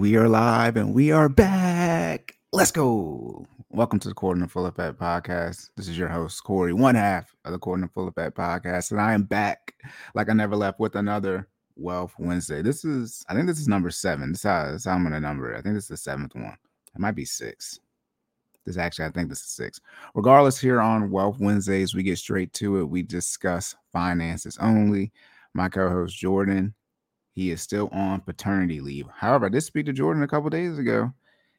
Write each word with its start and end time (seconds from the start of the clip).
we 0.00 0.16
are 0.16 0.30
live 0.30 0.78
and 0.78 0.94
we 0.94 1.12
are 1.12 1.28
back. 1.28 2.34
Let's 2.54 2.70
go. 2.70 3.46
Welcome 3.68 3.98
to 3.98 4.08
the 4.08 4.14
Corden 4.14 4.40
and 4.40 4.50
Full 4.50 4.64
Effect 4.64 4.98
podcast. 4.98 5.68
This 5.76 5.88
is 5.88 5.98
your 5.98 6.08
host, 6.08 6.42
Corey, 6.42 6.72
one 6.72 6.94
half 6.94 7.36
of 7.44 7.52
the 7.52 7.58
Corden 7.58 7.82
and 7.82 7.92
Full 7.92 8.08
Effect 8.08 8.34
podcast. 8.34 8.92
And 8.92 8.98
I 8.98 9.12
am 9.12 9.24
back 9.24 9.74
like 10.14 10.30
I 10.30 10.32
never 10.32 10.56
left 10.56 10.80
with 10.80 10.96
another 10.96 11.48
Wealth 11.76 12.14
Wednesday. 12.18 12.62
This 12.62 12.82
is, 12.82 13.26
I 13.28 13.34
think 13.34 13.46
this 13.46 13.60
is 13.60 13.68
number 13.68 13.90
seven. 13.90 14.32
This 14.32 14.38
is 14.38 14.44
how, 14.44 14.72
this 14.72 14.80
is 14.80 14.84
how 14.86 14.92
I'm 14.92 15.02
going 15.02 15.12
to 15.12 15.20
number 15.20 15.52
it. 15.52 15.58
I 15.58 15.60
think 15.60 15.74
this 15.74 15.84
is 15.84 15.88
the 15.88 15.96
seventh 15.98 16.34
one. 16.34 16.56
It 16.94 16.98
might 16.98 17.10
be 17.10 17.26
six. 17.26 17.78
This 18.64 18.78
actually, 18.78 19.04
I 19.04 19.10
think 19.10 19.28
this 19.28 19.40
is 19.40 19.50
six. 19.50 19.82
Regardless, 20.14 20.58
here 20.58 20.80
on 20.80 21.10
Wealth 21.10 21.36
Wednesdays, 21.40 21.94
we 21.94 22.02
get 22.02 22.16
straight 22.16 22.54
to 22.54 22.78
it. 22.78 22.88
We 22.88 23.02
discuss 23.02 23.76
finances 23.92 24.56
only. 24.62 25.12
My 25.52 25.68
co 25.68 25.90
host, 25.90 26.16
Jordan, 26.16 26.74
he 27.32 27.50
is 27.50 27.62
still 27.62 27.88
on 27.92 28.20
paternity 28.20 28.80
leave. 28.80 29.06
However, 29.14 29.46
I 29.46 29.48
did 29.50 29.62
speak 29.62 29.86
to 29.86 29.92
Jordan 29.92 30.22
a 30.22 30.28
couple 30.28 30.50
days 30.50 30.78
ago, 30.78 31.12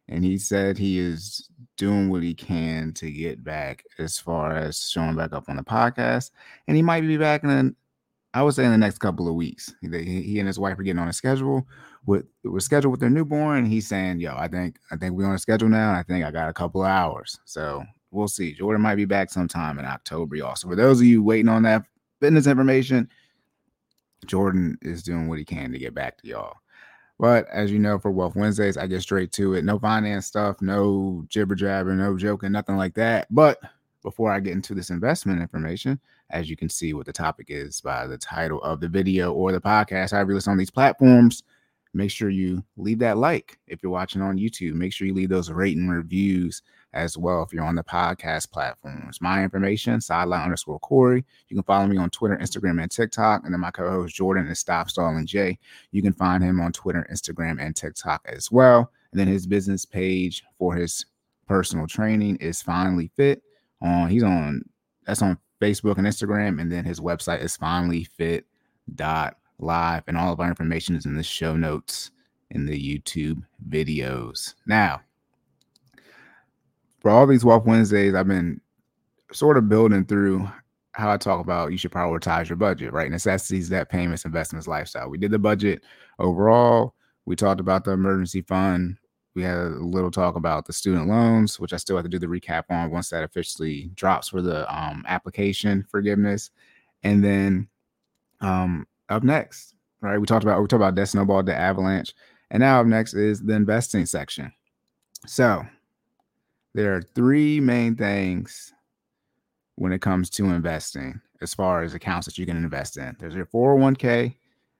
and 0.07 0.23
he 0.23 0.38
said 0.38 0.77
he 0.77 0.99
is 0.99 1.49
doing 1.77 2.09
what 2.09 2.23
he 2.23 2.34
can 2.34 2.93
to 2.93 3.09
get 3.09 3.43
back 3.43 3.84
as 3.98 4.20
far 4.20 4.55
as 4.55 4.89
showing 4.89 5.15
back 5.15 5.34
up 5.34 5.45
on 5.48 5.55
the 5.55 5.63
podcast. 5.63 6.31
And 6.67 6.76
he 6.76 6.84
might 6.84 7.02
be 7.02 7.17
back 7.17 7.43
in, 7.43 7.76
I 8.34 8.43
would 8.43 8.53
say, 8.53 8.65
in 8.65 8.71
the 8.71 8.77
next 8.77 8.99
couple 8.99 9.27
of 9.27 9.35
weeks. 9.35 9.73
He, 9.81 10.39
and 10.39 10.48
his 10.48 10.59
wife 10.59 10.77
are 10.77 10.84
getting 10.84 10.99
on 10.99 11.07
a 11.07 11.13
schedule 11.13 11.65
with 12.05 12.26
was 12.43 12.65
scheduled 12.65 12.91
with 12.91 12.99
their 12.99 13.09
newborn. 13.09 13.65
He's 13.65 13.88
saying, 13.88 14.20
"Yo, 14.20 14.35
I 14.35 14.48
think 14.48 14.77
I 14.91 14.98
think 14.98 15.13
we're 15.13 15.27
on 15.27 15.35
a 15.35 15.40
schedule 15.40 15.70
now. 15.70 15.93
I 15.93 16.03
think 16.03 16.26
I 16.26 16.31
got 16.31 16.49
a 16.49 16.53
couple 16.53 16.81
of 16.81 16.90
hours." 16.90 17.40
So 17.45 17.84
we'll 18.12 18.27
see. 18.27 18.53
Jordan 18.53 18.81
might 18.81 18.95
be 18.95 19.05
back 19.05 19.29
sometime 19.29 19.79
in 19.79 19.85
October, 19.85 20.35
y'all. 20.35 20.55
So 20.55 20.67
for 20.67 20.76
those 20.76 20.99
of 20.99 21.05
you 21.05 21.23
waiting 21.23 21.49
on 21.49 21.63
that 21.63 21.84
fitness 22.20 22.48
information, 22.48 23.09
Jordan 24.25 24.77
is 24.81 25.03
doing 25.03 25.27
what 25.27 25.39
he 25.39 25.45
can 25.45 25.71
to 25.71 25.80
get 25.80 25.93
back 25.93 26.17
to 26.17 26.27
y'all. 26.27 26.57
But 27.20 27.48
as 27.49 27.71
you 27.71 27.77
know, 27.77 27.99
for 27.99 28.09
Wealth 28.09 28.35
Wednesdays, 28.35 28.77
I 28.77 28.88
get 28.88 29.02
straight 29.02 29.31
to 29.34 29.53
it. 29.53 29.63
No 29.63 29.77
finance 29.77 30.25
stuff, 30.25 30.59
no 30.62 31.23
jibber 31.27 31.54
jabber, 31.54 31.93
no 31.93 32.18
joking, 32.18 32.51
nothing 32.51 32.77
like 32.77 32.96
that. 32.96 33.27
But 33.29 33.59
before 34.01 34.31
I 34.31 34.40
get 34.40 34.54
into 34.54 34.73
this 34.73 34.90
investment 34.90 35.40
information, 35.40 35.99
as 36.31 36.49
you 36.49 36.57
can 36.57 36.70
see 36.70 36.93
what 36.93 37.05
the 37.05 37.13
topic 37.13 37.48
is 37.49 37.79
by 37.79 38.07
the 38.07 38.18
title 38.18 38.62
of 38.63 38.79
the 38.79 38.87
video 38.87 39.34
or 39.34 39.51
the 39.51 39.62
podcast, 39.62 40.12
however 40.12 40.31
you 40.31 40.35
listen 40.35 40.51
on 40.51 40.57
these 40.57 40.71
platforms, 40.71 41.43
make 41.93 42.09
sure 42.09 42.29
you 42.29 42.63
leave 42.77 42.99
that 42.99 43.18
like 43.18 43.59
if 43.68 43.84
you're 43.84 43.91
watching 43.91 44.21
on 44.21 44.37
YouTube. 44.37 44.74
Make 44.74 44.93
sure 44.93 45.05
you 45.05 45.13
leave 45.13 45.29
those 45.29 45.51
rating 45.51 45.90
reviews 45.90 46.63
as 46.93 47.17
well 47.17 47.43
if 47.43 47.53
you're 47.53 47.63
on 47.63 47.75
the 47.75 47.84
podcast 47.84 48.51
platforms. 48.51 49.21
My 49.21 49.43
information, 49.43 50.01
sideline 50.01 50.43
underscore 50.43 50.79
Corey. 50.79 51.23
You 51.47 51.55
can 51.55 51.63
follow 51.63 51.87
me 51.87 51.97
on 51.97 52.09
Twitter, 52.09 52.37
Instagram, 52.37 52.81
and 52.81 52.91
TikTok. 52.91 53.43
And 53.43 53.53
then 53.53 53.61
my 53.61 53.71
co-host 53.71 54.15
Jordan 54.15 54.47
is 54.47 54.59
Stop 54.59 54.89
Stalling 54.89 55.25
J. 55.25 55.57
You 55.91 56.01
can 56.01 56.13
find 56.13 56.43
him 56.43 56.59
on 56.59 56.71
Twitter, 56.71 57.07
Instagram, 57.12 57.62
and 57.62 57.75
TikTok 57.75 58.25
as 58.27 58.51
well. 58.51 58.91
And 59.12 59.19
then 59.19 59.27
his 59.27 59.47
business 59.47 59.85
page 59.85 60.43
for 60.57 60.75
his 60.75 61.05
personal 61.47 61.87
training 61.87 62.37
is 62.37 62.62
Finally 62.62 63.12
Fit. 63.15 63.41
On 63.81 64.09
he's 64.09 64.23
on 64.23 64.63
that's 65.06 65.22
on 65.22 65.38
Facebook 65.59 65.97
and 65.97 66.07
Instagram, 66.07 66.62
and 66.62 66.72
then 66.72 66.85
his 66.85 67.00
website 67.00 67.41
is 67.41 67.57
finallyfit.live. 67.57 70.03
And 70.07 70.17
all 70.17 70.34
of 70.34 70.39
our 70.39 70.50
information 70.50 70.95
is 70.95 71.06
in 71.06 71.16
the 71.16 71.23
show 71.23 71.56
notes 71.56 72.12
in 72.51 72.66
the 72.66 72.78
YouTube 72.78 73.44
videos. 73.69 74.56
Now, 74.66 75.01
for 77.02 77.09
all 77.09 77.25
these 77.28 77.44
Wealth 77.44 77.66
Wednesdays, 77.66 78.13
I've 78.13 78.28
been 78.28 78.62
sort 79.34 79.57
of 79.57 79.68
building 79.68 80.06
through 80.06 80.47
how 80.94 81.12
I 81.12 81.18
talk 81.18 81.40
about 81.40 81.72
you 81.72 81.78
should 81.78 81.91
prioritize 81.91 82.47
your 82.47 82.58
budget, 82.58 82.94
right? 82.94 83.09
Necessities, 83.09 83.69
debt 83.69 83.90
payments, 83.90 84.25
investments, 84.25 84.68
lifestyle. 84.68 85.09
We 85.09 85.18
did 85.18 85.31
the 85.31 85.40
budget 85.40 85.84
overall. 86.19 86.94
We 87.25 87.35
talked 87.35 87.59
about 87.59 87.84
the 87.84 87.91
emergency 87.91 88.41
fund. 88.41 88.97
We 89.34 89.44
had 89.44 89.58
a 89.58 89.69
little 89.69 90.12
talk 90.12 90.35
about 90.35 90.66
the 90.66 90.74
student 90.74 91.08
loans, 91.08 91.59
which 91.59 91.74
I 91.74 91.78
still 91.78 91.96
have 91.96 92.03
to 92.03 92.09
do 92.09 92.19
the 92.19 92.28
recap 92.28 92.63
on 92.69 92.91
once 92.91 93.09
that 93.09 93.24
officially 93.24 93.90
drops 93.96 94.28
for 94.30 94.41
the 94.41 94.72
um, 94.74 95.06
application 95.08 95.86
forgiveness. 95.90 96.52
And 97.04 97.24
then 97.24 97.70
um, 98.42 98.86
up 99.09 99.24
next, 99.24 99.75
right? 100.02 100.18
We 100.18 100.25
talked 100.25 100.44
about 100.44 100.62
we 100.62 100.68
talked 100.68 100.74
about 100.74 100.96
debt 100.96 101.08
snowball, 101.08 101.44
the 101.44 101.56
avalanche, 101.56 102.14
and 102.52 102.59
now 102.59 102.81
up 102.81 102.88
next 102.88 103.14
is 103.14 103.40
the 103.40 103.54
investing 103.54 104.06
section. 104.06 104.52
So 105.25 105.66
there 106.74 106.96
are 106.96 107.02
three 107.16 107.59
main 107.59 107.96
things 107.96 108.74
when 109.76 109.92
it 109.92 110.02
comes 110.02 110.30
to 110.30 110.46
investing 110.46 111.20
as 111.42 111.54
far 111.54 111.84
as 111.84 111.94
accounts 111.94 112.26
that 112.26 112.38
you 112.38 112.46
can 112.46 112.58
invest 112.58 112.98
in. 112.98 113.16
There's 113.20 113.36
your 113.36 113.48
401k, 113.48 114.36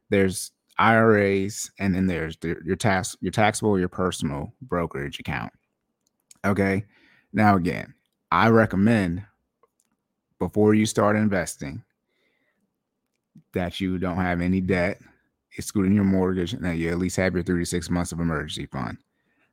there's 0.10 0.52
IRAs, 0.78 1.72
and 1.80 1.94
then 1.94 2.08
there's 2.08 2.38
your 2.44 2.76
tax 2.76 3.16
your 3.22 3.32
taxable 3.32 3.80
your 3.80 3.90
personal 3.90 4.54
brokerage 4.62 5.20
account. 5.20 5.52
Okay. 6.46 6.86
Now 7.34 7.56
again, 7.56 7.94
I 8.32 8.50
recommend 8.50 9.24
before 10.40 10.74
you 10.74 10.86
start 10.86 11.16
investing 11.16 11.84
that 13.54 13.80
you 13.80 13.98
don't 13.98 14.18
have 14.18 14.42
any 14.42 14.62
debt, 14.62 15.00
excluding 15.58 15.94
your 15.94 16.04
mortgage, 16.04 16.54
and 16.54 16.64
that 16.64 16.78
you 16.78 16.90
at 16.90 16.98
least 16.98 17.18
have 17.18 17.34
your 17.34 17.44
three 17.44 17.62
to 17.62 17.66
six 17.66 17.90
months 17.90 18.12
of 18.12 18.20
emergency 18.20 18.66
fund. 18.66 18.98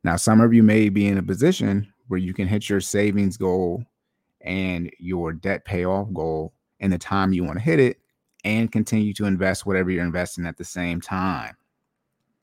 Now, 0.04 0.16
some 0.16 0.40
of 0.40 0.54
you 0.54 0.62
may 0.62 0.88
be 0.88 1.08
in 1.08 1.18
a 1.18 1.22
position 1.22 1.92
where 2.08 2.18
you 2.18 2.34
can 2.34 2.48
hit 2.48 2.68
your 2.68 2.80
savings 2.80 3.36
goal 3.36 3.84
and 4.40 4.90
your 4.98 5.32
debt 5.32 5.64
payoff 5.64 6.12
goal 6.12 6.52
in 6.80 6.90
the 6.90 6.98
time 6.98 7.32
you 7.32 7.44
want 7.44 7.58
to 7.58 7.64
hit 7.64 7.80
it 7.80 7.98
and 8.44 8.72
continue 8.72 9.12
to 9.12 9.24
invest 9.24 9.66
whatever 9.66 9.90
you're 9.90 10.04
investing 10.04 10.46
at 10.46 10.56
the 10.56 10.64
same 10.64 11.00
time. 11.00 11.56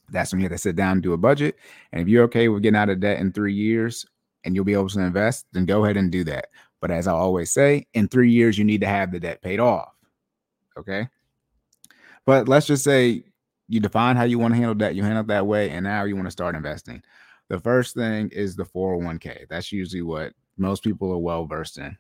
That's 0.10 0.32
when 0.32 0.40
you 0.40 0.46
have 0.46 0.52
to 0.52 0.58
sit 0.58 0.76
down 0.76 0.94
and 0.94 1.04
do 1.04 1.14
a 1.14 1.18
budget. 1.18 1.56
And 1.92 2.02
if 2.02 2.08
you're 2.08 2.26
okay 2.26 2.48
with 2.48 2.64
getting 2.64 2.78
out 2.78 2.90
of 2.90 3.00
debt 3.00 3.20
in 3.20 3.32
three 3.32 3.54
years 3.54 4.06
and 4.44 4.54
you'll 4.54 4.66
be 4.66 4.74
able 4.74 4.90
to 4.90 5.00
invest, 5.00 5.46
then 5.52 5.66
go 5.66 5.84
ahead 5.84 5.98
and 5.98 6.12
do 6.12 6.24
that. 6.26 6.50
But 6.80 6.92
as 6.92 7.08
I 7.08 7.14
always 7.14 7.52
say, 7.52 7.88
in 7.94 8.08
three 8.08 8.32
years, 8.32 8.58
you 8.58 8.64
need 8.64 8.82
to 8.82 8.88
have 8.88 9.12
the 9.12 9.20
debt 9.20 9.42
paid 9.42 9.60
off. 9.60 9.94
Okay. 10.78 11.08
But 12.26 12.48
let's 12.48 12.68
just 12.68 12.84
say 12.84 13.24
you 13.68 13.80
define 13.80 14.16
how 14.16 14.24
you 14.24 14.38
want 14.38 14.54
to 14.54 14.58
handle 14.58 14.76
that, 14.76 14.96
you 14.96 15.04
handle 15.04 15.22
it 15.22 15.28
that 15.28 15.48
way, 15.48 15.72
and 15.72 15.84
now 15.84 16.04
you 16.04 16.16
want 16.16 16.28
to 16.28 16.32
start 16.32 16.56
investing. 16.56 17.02
The 17.50 17.60
first 17.60 17.96
thing 17.96 18.30
is 18.30 18.56
the 18.56 18.66
401k. 18.66 19.48
That's 19.50 19.72
usually 19.72 20.02
what 20.02 20.34
most 20.58 20.84
people 20.84 21.12
are 21.12 21.18
well 21.18 21.46
versed 21.46 21.78
in. 21.78 21.98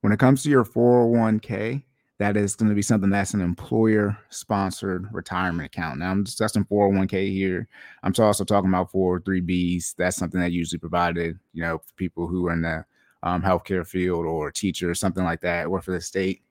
When 0.00 0.12
it 0.12 0.18
comes 0.18 0.42
to 0.42 0.50
your 0.50 0.64
401k, 0.64 1.84
that 2.18 2.36
is 2.36 2.54
going 2.54 2.68
to 2.68 2.74
be 2.74 2.82
something 2.82 3.10
that's 3.10 3.34
an 3.34 3.40
employer 3.40 4.16
sponsored 4.30 5.08
retirement 5.12 5.66
account. 5.66 5.98
Now, 5.98 6.10
I'm 6.10 6.24
discussing 6.24 6.64
401k 6.64 7.32
here. 7.32 7.68
I'm 8.02 8.12
also 8.18 8.44
talking 8.44 8.68
about 8.68 8.92
403bs. 8.92 9.96
That's 9.96 10.16
something 10.16 10.40
that 10.40 10.52
usually 10.52 10.78
provided, 10.78 11.38
you 11.52 11.62
know, 11.62 11.78
for 11.78 11.94
people 11.94 12.26
who 12.26 12.46
are 12.48 12.52
in 12.52 12.62
the 12.62 12.84
um, 13.22 13.42
healthcare 13.42 13.86
field 13.86 14.26
or 14.26 14.50
teacher 14.50 14.90
or 14.90 14.94
something 14.94 15.24
like 15.24 15.40
that, 15.40 15.66
or 15.66 15.80
for 15.80 15.92
the 15.92 16.00
state. 16.00 16.42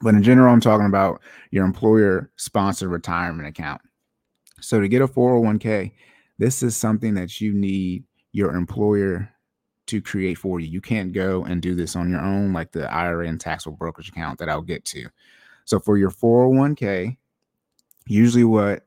But 0.00 0.14
in 0.14 0.22
general, 0.22 0.52
I'm 0.52 0.60
talking 0.60 0.86
about 0.86 1.20
your 1.50 1.64
employer 1.64 2.30
sponsored 2.36 2.90
retirement 2.90 3.48
account. 3.48 3.80
So 4.60 4.80
to 4.80 4.88
get 4.88 5.02
a 5.02 5.08
401k, 5.08 5.92
this 6.42 6.64
is 6.64 6.74
something 6.74 7.14
that 7.14 7.40
you 7.40 7.52
need 7.52 8.02
your 8.32 8.56
employer 8.56 9.30
to 9.86 10.02
create 10.02 10.36
for 10.36 10.58
you. 10.58 10.66
You 10.66 10.80
can't 10.80 11.12
go 11.12 11.44
and 11.44 11.62
do 11.62 11.76
this 11.76 11.94
on 11.94 12.10
your 12.10 12.20
own, 12.20 12.52
like 12.52 12.72
the 12.72 12.92
IRA 12.92 13.28
and 13.28 13.40
taxable 13.40 13.76
brokerage 13.76 14.08
account 14.08 14.40
that 14.40 14.48
I'll 14.48 14.60
get 14.60 14.84
to. 14.86 15.06
So 15.66 15.78
for 15.78 15.96
your 15.96 16.10
401k, 16.10 17.16
usually 18.08 18.42
what 18.42 18.86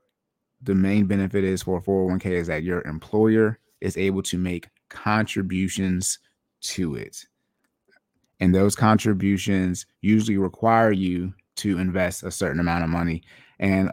the 0.63 0.75
main 0.75 1.05
benefit 1.05 1.45
is 1.45 1.63
for 1.63 1.81
401k 1.81 2.25
is 2.25 2.47
that 2.47 2.63
your 2.63 2.81
employer 2.81 3.57
is 3.79 3.95
able 3.95 4.23
to 4.23 4.37
make 4.37 4.67
contributions 4.89 6.19
to 6.59 6.95
it. 6.95 7.25
And 8.41 8.53
those 8.53 8.75
contributions 8.75 9.85
usually 10.01 10.37
require 10.37 10.91
you 10.91 11.33
to 11.57 11.79
invest 11.79 12.23
a 12.23 12.31
certain 12.31 12.59
amount 12.59 12.83
of 12.83 12.89
money. 12.89 13.23
And 13.59 13.91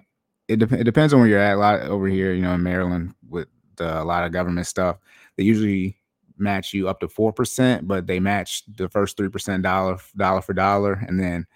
it, 0.48 0.56
de- 0.56 0.80
it 0.80 0.84
depends 0.84 1.12
on 1.12 1.20
where 1.20 1.28
you're 1.28 1.38
at. 1.38 1.56
A 1.56 1.60
lot 1.60 1.80
over 1.82 2.06
here, 2.08 2.32
you 2.32 2.42
know, 2.42 2.54
in 2.54 2.62
Maryland 2.62 3.14
with 3.28 3.48
the, 3.76 4.02
a 4.02 4.04
lot 4.04 4.24
of 4.24 4.32
government 4.32 4.66
stuff, 4.66 4.98
they 5.36 5.44
usually 5.44 5.96
match 6.38 6.74
you 6.74 6.88
up 6.88 7.00
to 7.00 7.08
four 7.08 7.32
percent, 7.32 7.86
but 7.86 8.06
they 8.06 8.20
match 8.20 8.64
the 8.76 8.88
first 8.88 9.16
three 9.16 9.28
percent 9.28 9.62
dollar 9.62 9.98
dollar 10.16 10.42
for 10.42 10.52
dollar, 10.54 10.94
and 10.94 11.18
then 11.18 11.46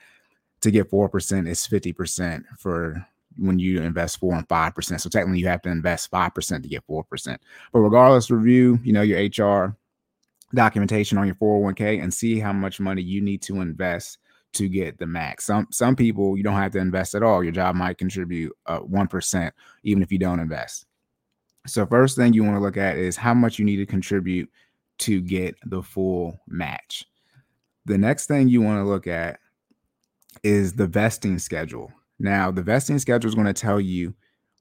to 0.61 0.71
get 0.71 0.91
four 0.91 1.09
percent 1.09 1.49
is 1.49 1.67
fifty 1.67 1.93
percent 1.93 2.45
for 2.59 3.07
when 3.39 3.59
you 3.59 3.83
invest 3.83 4.19
four 4.19 4.35
and 4.35 4.49
five 4.49 4.75
percent. 4.75 5.01
So 5.01 5.11
technically, 5.11 5.41
you 5.41 5.49
have 5.49 5.63
to 5.63 5.71
invest 5.71 6.11
five 6.11 6.35
percent 6.35 6.63
to 6.63 6.69
get 6.69 6.85
four 6.87 7.05
percent. 7.05 7.41
But 7.73 7.81
regardless, 7.81 8.31
review 8.31 8.79
you 8.83 8.93
know 8.93 9.03
your 9.03 9.19
HR 9.19 9.77
documentation 10.55 11.19
on 11.19 11.27
your 11.27 11.35
401k 11.37 12.03
and 12.03 12.13
see 12.15 12.39
how 12.39 12.53
much 12.53 12.79
money 12.79 13.03
you 13.03 13.21
need 13.21 13.43
to 13.43 13.61
invest 13.61 14.19
to 14.55 14.69
get 14.69 14.99
the 14.99 15.07
max. 15.07 15.45
Some 15.45 15.69
some 15.71 15.97
people 15.97 16.37
you 16.37 16.43
don't 16.43 16.55
have 16.55 16.73
to 16.73 16.79
invest 16.79 17.15
at 17.15 17.23
all. 17.23 17.43
Your 17.43 17.53
job 17.53 17.75
might 17.75 17.99
contribute 17.99 18.53
uh, 18.67 18.79
one 18.79 19.09
uh, 19.13 19.51
even 19.83 20.03
if 20.03 20.11
you 20.11 20.19
don't 20.19 20.41
invest. 20.41 20.87
So 21.67 21.85
first 21.87 22.17
thing 22.17 22.33
you 22.33 22.45
want 22.45 22.57
to 22.57 22.63
look 22.63 22.77
at 22.77 22.97
is 22.97 23.17
how 23.17 23.35
much 23.35 23.59
you 23.59 23.65
need 23.65 23.77
to 23.77 23.87
contribute 23.87 24.51
to 24.99 25.21
get 25.21 25.57
the 25.67 25.83
full 25.83 26.41
match. 26.47 27.05
The 27.85 27.99
next 27.99 28.27
thing 28.27 28.49
you 28.49 28.63
want 28.63 28.81
to 28.81 28.89
look 28.89 29.07
at 29.07 29.41
is 30.43 30.73
the 30.73 30.87
vesting 30.87 31.39
schedule. 31.39 31.93
Now, 32.19 32.51
the 32.51 32.63
vesting 32.63 32.99
schedule 32.99 33.29
is 33.29 33.35
going 33.35 33.47
to 33.47 33.53
tell 33.53 33.81
you 33.81 34.15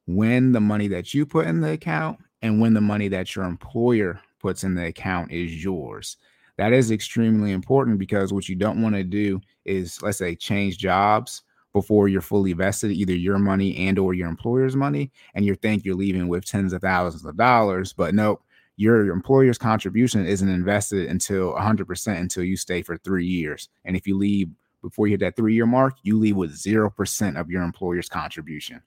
when 0.07 0.51
the 0.51 0.59
money 0.59 0.87
that 0.89 1.13
you 1.13 1.25
put 1.25 1.47
in 1.47 1.61
the 1.61 1.71
account 1.71 2.19
and 2.41 2.59
when 2.59 2.73
the 2.73 2.81
money 2.81 3.07
that 3.07 3.35
your 3.35 3.45
employer 3.45 4.19
puts 4.39 4.63
in 4.63 4.75
the 4.75 4.87
account 4.87 5.31
is 5.31 5.63
yours. 5.63 6.17
That 6.57 6.73
is 6.73 6.91
extremely 6.91 7.51
important 7.51 7.99
because 7.99 8.31
what 8.31 8.47
you 8.47 8.55
don't 8.55 8.81
want 8.81 8.95
to 8.95 9.03
do 9.03 9.41
is 9.65 10.01
let's 10.01 10.17
say 10.17 10.35
change 10.35 10.77
jobs 10.77 11.43
before 11.73 12.07
you're 12.07 12.21
fully 12.21 12.53
vested 12.53 12.91
either 12.91 13.13
your 13.13 13.37
money 13.37 13.75
and 13.87 13.99
or 13.99 14.13
your 14.13 14.29
employer's 14.29 14.75
money 14.75 15.11
and 15.33 15.45
you 15.45 15.55
think 15.55 15.83
you're 15.83 15.95
leaving 15.95 16.27
with 16.27 16.45
tens 16.45 16.71
of 16.71 16.81
thousands 16.81 17.25
of 17.25 17.35
dollars 17.35 17.91
but 17.93 18.15
nope 18.15 18.41
your 18.77 19.11
employer's 19.11 19.57
contribution 19.57 20.25
isn't 20.25 20.49
invested 20.49 21.07
until 21.07 21.53
100% 21.53 22.19
until 22.19 22.43
you 22.43 22.57
stay 22.57 22.81
for 22.81 22.97
three 22.97 23.25
years. 23.25 23.69
And 23.85 23.95
if 23.95 24.05
you 24.05 24.17
leave 24.17 24.49
before 24.81 25.07
you 25.07 25.13
hit 25.13 25.21
that 25.21 25.35
three 25.35 25.55
year 25.55 25.65
mark 25.65 25.95
you 26.03 26.19
leave 26.19 26.35
with 26.35 26.51
0% 26.51 27.39
of 27.39 27.49
your 27.49 27.63
employer's 27.63 28.09
contribution. 28.09 28.81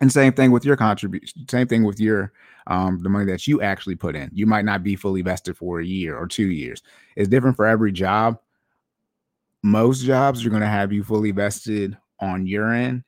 And 0.00 0.10
same 0.10 0.32
thing 0.32 0.50
with 0.50 0.64
your 0.64 0.76
contribution 0.76 1.46
same 1.48 1.68
thing 1.68 1.84
with 1.84 2.00
your 2.00 2.32
um, 2.66 3.00
the 3.02 3.08
money 3.08 3.24
that 3.26 3.46
you 3.46 3.60
actually 3.60 3.94
put 3.94 4.16
in. 4.16 4.30
You 4.32 4.46
might 4.46 4.64
not 4.64 4.82
be 4.82 4.96
fully 4.96 5.22
vested 5.22 5.56
for 5.56 5.80
a 5.80 5.84
year 5.84 6.16
or 6.16 6.26
two 6.26 6.50
years. 6.50 6.82
It's 7.14 7.28
different 7.28 7.56
for 7.56 7.66
every 7.66 7.92
job 7.92 8.40
most 9.62 10.04
jobs 10.04 10.44
are 10.44 10.50
going 10.50 10.62
to 10.62 10.68
have 10.68 10.92
you 10.92 11.04
fully 11.04 11.30
vested 11.30 11.96
on 12.20 12.46
your 12.46 12.72
end 12.72 13.04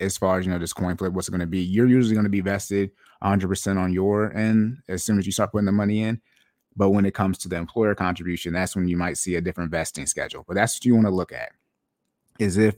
as 0.00 0.16
far 0.16 0.38
as 0.38 0.46
you 0.46 0.52
know 0.52 0.58
this 0.58 0.72
coin 0.72 0.96
flip 0.96 1.12
what's 1.12 1.28
going 1.28 1.40
to 1.40 1.46
be. 1.46 1.60
You're 1.60 1.88
usually 1.88 2.14
going 2.14 2.24
to 2.24 2.30
be 2.30 2.40
vested 2.40 2.90
100% 3.22 3.78
on 3.78 3.92
your 3.92 4.34
end 4.36 4.78
as 4.88 5.02
soon 5.02 5.18
as 5.18 5.26
you 5.26 5.32
start 5.32 5.52
putting 5.52 5.66
the 5.66 5.72
money 5.72 6.02
in 6.02 6.20
but 6.76 6.90
when 6.90 7.06
it 7.06 7.14
comes 7.14 7.38
to 7.38 7.48
the 7.48 7.56
employer 7.56 7.94
contribution 7.94 8.52
that's 8.52 8.76
when 8.76 8.88
you 8.88 8.96
might 8.96 9.16
see 9.16 9.36
a 9.36 9.40
different 9.40 9.70
vesting 9.70 10.06
schedule 10.06 10.44
but 10.46 10.54
that's 10.54 10.76
what 10.76 10.84
you 10.84 10.94
want 10.94 11.06
to 11.06 11.12
look 11.12 11.32
at 11.32 11.52
is 12.38 12.56
if 12.56 12.76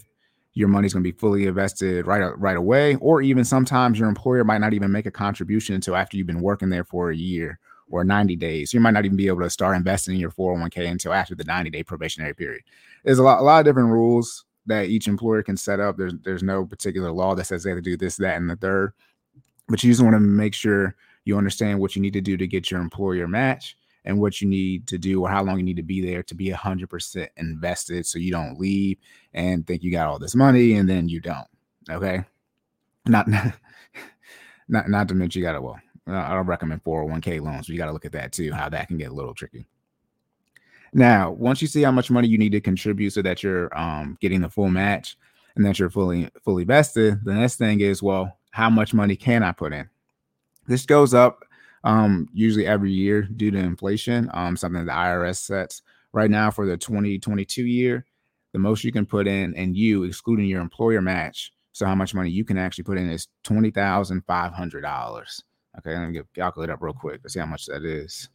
your 0.55 0.69
money's 0.69 0.93
going 0.93 1.02
to 1.02 1.12
be 1.12 1.19
fully 1.19 1.46
invested 1.46 2.06
right 2.06 2.22
right 2.38 2.56
away 2.56 2.96
or 2.96 3.20
even 3.22 3.44
sometimes 3.44 3.99
your 3.99 4.08
employer 4.08 4.44
might 4.44 4.61
not 4.61 4.72
even 4.72 4.93
make 4.93 5.06
a 5.06 5.11
contribution 5.11 5.75
until 5.75 5.96
after 5.96 6.17
you've 6.17 6.26
been 6.26 6.40
working 6.40 6.70
there 6.70 6.84
for 6.84 7.11
a 7.11 7.17
year 7.17 7.58
or 7.90 8.04
90 8.04 8.36
days. 8.36 8.74
You 8.74 8.80
might 8.80 8.92
not 8.92 9.04
even 9.04 9.16
be 9.16 9.28
able 9.28 9.40
to 9.40 9.50
start 9.50 9.76
investing 9.76 10.14
in 10.14 10.20
your 10.20 10.30
401k 10.30 10.90
until 10.90 11.12
after 11.12 11.34
the 11.34 11.44
90 11.44 11.70
day 11.70 11.82
probationary 11.82 12.34
period. 12.34 12.62
There's 13.04 13.18
a 13.18 13.22
lot, 13.22 13.40
a 13.40 13.42
lot 13.42 13.60
of 13.60 13.64
different 13.64 13.90
rules 13.90 14.44
that 14.66 14.86
each 14.86 15.08
employer 15.08 15.42
can 15.42 15.56
set 15.56 15.80
up. 15.80 15.96
There's 15.96 16.14
there's 16.24 16.42
no 16.42 16.64
particular 16.64 17.12
law 17.12 17.34
that 17.34 17.44
says 17.44 17.62
they 17.62 17.70
have 17.70 17.78
to 17.78 17.82
do 17.82 17.96
this, 17.96 18.16
that, 18.16 18.36
and 18.36 18.50
the 18.50 18.56
third. 18.56 18.92
But 19.68 19.82
you 19.82 19.90
just 19.90 20.02
want 20.02 20.14
to 20.14 20.20
make 20.20 20.54
sure 20.54 20.96
you 21.24 21.38
understand 21.38 21.80
what 21.80 21.96
you 21.96 22.02
need 22.02 22.12
to 22.12 22.20
do 22.20 22.36
to 22.36 22.46
get 22.46 22.70
your 22.70 22.80
employer 22.80 23.26
match 23.26 23.76
and 24.04 24.20
what 24.20 24.40
you 24.40 24.48
need 24.48 24.86
to 24.86 24.98
do 24.98 25.22
or 25.22 25.28
how 25.28 25.42
long 25.42 25.58
you 25.58 25.64
need 25.64 25.76
to 25.76 25.82
be 25.82 26.00
there 26.00 26.22
to 26.22 26.34
be 26.34 26.50
100% 26.50 27.28
invested 27.36 28.06
so 28.06 28.20
you 28.20 28.30
don't 28.30 28.58
leave 28.58 28.96
and 29.34 29.66
think 29.66 29.82
you 29.82 29.90
got 29.90 30.06
all 30.06 30.20
this 30.20 30.36
money 30.36 30.74
and 30.74 30.88
then 30.88 31.08
you 31.08 31.20
don't. 31.20 31.48
Okay? 31.90 32.24
Not 33.06 33.28
not 34.68 34.88
not 34.88 35.08
to 35.08 35.14
mention 35.14 35.40
you 35.40 35.46
got 35.46 35.52
to 35.52 35.62
well 35.62 35.80
I 36.06 36.35
don't 36.35 36.47
recommend 36.47 36.85
401k 36.85 37.41
loans. 37.41 37.69
You 37.69 37.79
got 37.79 37.87
to 37.87 37.93
look 37.93 38.05
at 38.05 38.12
that 38.12 38.32
too, 38.32 38.53
how 38.53 38.69
that 38.69 38.88
can 38.88 38.97
get 38.97 39.11
a 39.11 39.14
little 39.14 39.35
tricky. 39.35 39.67
Now, 40.93 41.31
once 41.32 41.61
you 41.61 41.69
see 41.69 41.82
how 41.82 41.91
much 41.91 42.11
money 42.11 42.29
you 42.29 42.38
need 42.38 42.53
to 42.53 42.61
contribute 42.61 43.11
so 43.11 43.23
that 43.23 43.43
you're 43.43 43.76
um, 43.79 44.17
getting 44.20 44.41
the 44.41 44.49
full 44.49 44.70
match 44.70 45.19
and 45.56 45.64
that 45.64 45.79
you're 45.79 45.91
fully 45.91 46.31
fully 46.44 46.64
vested, 46.64 47.25
the 47.25 47.35
next 47.35 47.56
thing 47.56 47.81
is, 47.81 48.03
well, 48.03 48.38
how 48.50 48.70
much 48.70 48.94
money 48.94 49.17
can 49.17 49.43
I 49.43 49.53
put 49.53 49.73
in? 49.73 49.88
This 50.67 50.87
goes 50.87 51.12
up 51.12 51.44
um, 51.85 52.29
usually 52.32 52.67
every 52.67 52.91
year 52.91 53.23
due 53.23 53.50
to 53.50 53.58
inflation, 53.58 54.31
um, 54.35 54.56
something 54.56 54.85
the 54.85 54.93
IRS 54.93 55.37
sets. 55.37 55.82
Right 56.12 56.31
now, 56.31 56.50
for 56.50 56.67
the 56.67 56.76
2022 56.76 57.64
year, 57.67 58.06
the 58.53 58.58
most 58.58 58.82
you 58.82 58.91
can 58.91 59.05
put 59.05 59.29
in, 59.29 59.55
and 59.55 59.76
you, 59.76 60.05
excluding 60.05 60.47
your 60.47 60.62
employer 60.62 61.03
match, 61.03 61.53
so 61.73 61.85
how 61.85 61.94
much 61.94 62.14
money 62.14 62.31
you 62.31 62.43
can 62.43 62.56
actually 62.56 62.85
put 62.85 62.97
in 62.97 63.11
is 63.11 63.29
twenty 63.44 63.70
thousand 63.70 64.23
five 64.26 64.55
hundred 64.55 64.81
dollars. 64.81 65.43
Okay, 65.78 65.96
let 65.96 66.06
me 66.06 66.12
get 66.12 66.32
calculate 66.34 66.70
up 66.70 66.82
real 66.82 66.94
quick 66.94 67.23
to 67.23 67.28
see 67.28 67.38
how 67.38 67.46
much 67.46 67.67
that 67.67 67.84
is 67.84 68.28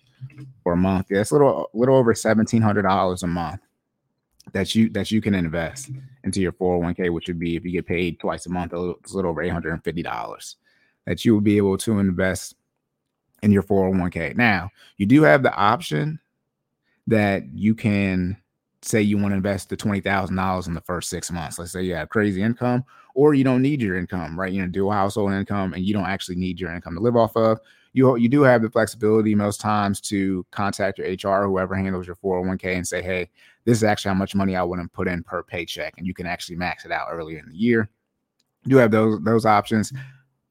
for 0.64 0.74
a 0.74 0.78
month. 0.78 1.08
Yeah, 1.10 1.22
it's 1.22 1.32
a 1.32 1.34
little 1.34 1.70
little 1.74 1.96
over 1.96 2.14
seventeen 2.14 2.62
hundred 2.62 2.84
dollars 2.84 3.24
a 3.24 3.28
month 3.28 3.62
that 4.54 4.76
you 4.76 4.90
that 4.90 5.12
you 5.12 5.22
can 5.22 5.34
invest 5.34 5.92
into 6.24 6.42
your 6.42 6.52
401k, 6.52 7.12
which 7.12 7.28
would 7.28 7.40
be 7.40 7.56
if 7.56 7.66
you 7.66 7.72
get 7.72 7.86
paid 7.86 8.20
twice 8.20 8.46
a 8.46 8.50
month, 8.50 8.74
a 8.74 8.80
little, 8.80 9.00
a 9.10 9.14
little 9.16 9.32
over 9.32 9.42
eight 9.42 9.50
hundred 9.50 9.74
and 9.74 9.84
fifty 9.84 10.04
dollars 10.04 10.58
that 11.06 11.26
you 11.26 11.34
will 11.34 11.42
be 11.42 11.58
able 11.58 11.78
to 11.78 12.00
invest 12.00 12.56
in 13.42 13.52
your 13.52 13.64
401k. 13.64 14.36
Now, 14.36 14.70
you 14.98 15.08
do 15.08 15.24
have 15.24 15.42
the 15.42 15.54
option 15.54 16.20
that 17.08 17.44
you 17.54 17.74
can 17.74 18.38
say 18.82 19.02
you 19.02 19.18
want 19.18 19.32
to 19.32 19.36
invest 19.36 19.70
the 19.70 19.78
$20,000 19.78 20.68
in 20.68 20.74
the 20.74 20.82
first 20.82 21.10
six 21.10 21.32
months. 21.32 21.60
Let's 21.60 21.72
say 21.72 21.84
you 21.84 21.96
have 21.96 22.10
crazy 22.10 22.42
income 22.42 22.84
or 23.14 23.34
you 23.34 23.44
don't 23.44 23.62
need 23.62 23.82
your 23.82 23.98
income, 23.98 24.40
right? 24.40 24.52
You 24.52 24.62
know, 24.62 24.68
dual 24.68 24.92
household 24.92 25.34
income 25.34 25.74
and 25.74 25.84
you 25.84 25.94
don't 25.94 26.08
actually 26.08 26.36
need 26.36 26.60
your 26.60 26.74
income 26.74 26.96
to 26.96 27.02
live 27.02 27.16
off 27.16 27.36
of. 27.36 27.60
You, 27.94 28.16
you 28.16 28.30
do 28.30 28.42
have 28.42 28.62
the 28.62 28.70
flexibility 28.70 29.36
most 29.36 29.60
times 29.60 30.00
to 30.02 30.46
contact 30.52 30.98
your 30.98 31.08
HR, 31.08 31.46
whoever 31.46 31.76
handles 31.76 32.08
your 32.08 32.16
401k, 32.16 32.76
and 32.78 32.88
say, 32.88 33.02
hey, 33.02 33.30
this 33.66 33.78
is 33.78 33.84
actually 33.84 34.10
how 34.10 34.16
much 34.16 34.34
money 34.34 34.56
I 34.56 34.64
want 34.64 34.82
to 34.82 34.88
put 34.88 35.08
in 35.08 35.24
per 35.24 35.44
paycheck. 35.44 35.94
And 35.98 36.08
you 36.08 36.14
can 36.14 36.26
actually 36.26 36.56
max 36.56 36.86
it 36.86 36.92
out 36.92 37.10
earlier 37.12 37.40
in 37.40 37.50
the 37.50 37.56
year. 37.56 37.90
You 38.64 38.72
do 38.72 38.78
have 38.78 38.92
those, 38.92 39.22
those 39.24 39.46
options. 39.46 39.92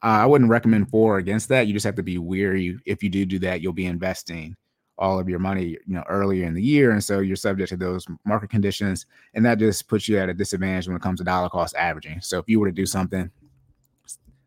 Uh, 0.03 0.21
I 0.21 0.27
wouldn't 0.27 0.51
recommend 0.51 0.91
for 0.91 1.17
or 1.17 1.19
against 1.19 1.49
that. 1.49 1.67
You 1.67 1.73
just 1.73 1.87
have 1.87 1.97
to 1.97 2.03
be 2.03 2.19
weary. 2.19 2.79
If 2.85 3.03
you 3.03 3.09
do 3.09 3.25
do 3.25 3.39
that, 3.41 3.63
you'll 3.63 3.73
be 3.73 3.87
investing 3.87 4.55
all 5.01 5.19
of 5.19 5.29
your 5.29 5.39
money, 5.39 5.79
you 5.87 5.95
know, 5.95 6.05
earlier 6.09 6.47
in 6.47 6.53
the 6.53 6.63
year, 6.63 6.93
and 6.93 7.03
so 7.03 7.21
you're 7.21 7.35
subject 7.35 7.71
to 7.71 7.77
those 7.77 8.07
market 8.25 8.51
conditions, 8.51 9.07
and 9.35 9.45
that 9.45 9.59
just 9.59 9.89
puts 9.89 10.07
you 10.07 10.19
at 10.19 10.29
a 10.29 10.35
disadvantage 10.35 10.87
when 10.87 10.97
it 10.97 11.03
comes 11.03 11.19
to 11.19 11.25
dollar 11.25 11.49
cost 11.49 11.75
averaging. 11.75 12.21
So 12.21 12.39
if 12.39 12.49
you 12.49 12.61
were 12.61 12.67
to 12.67 12.73
do 12.73 12.85
something 12.85 13.31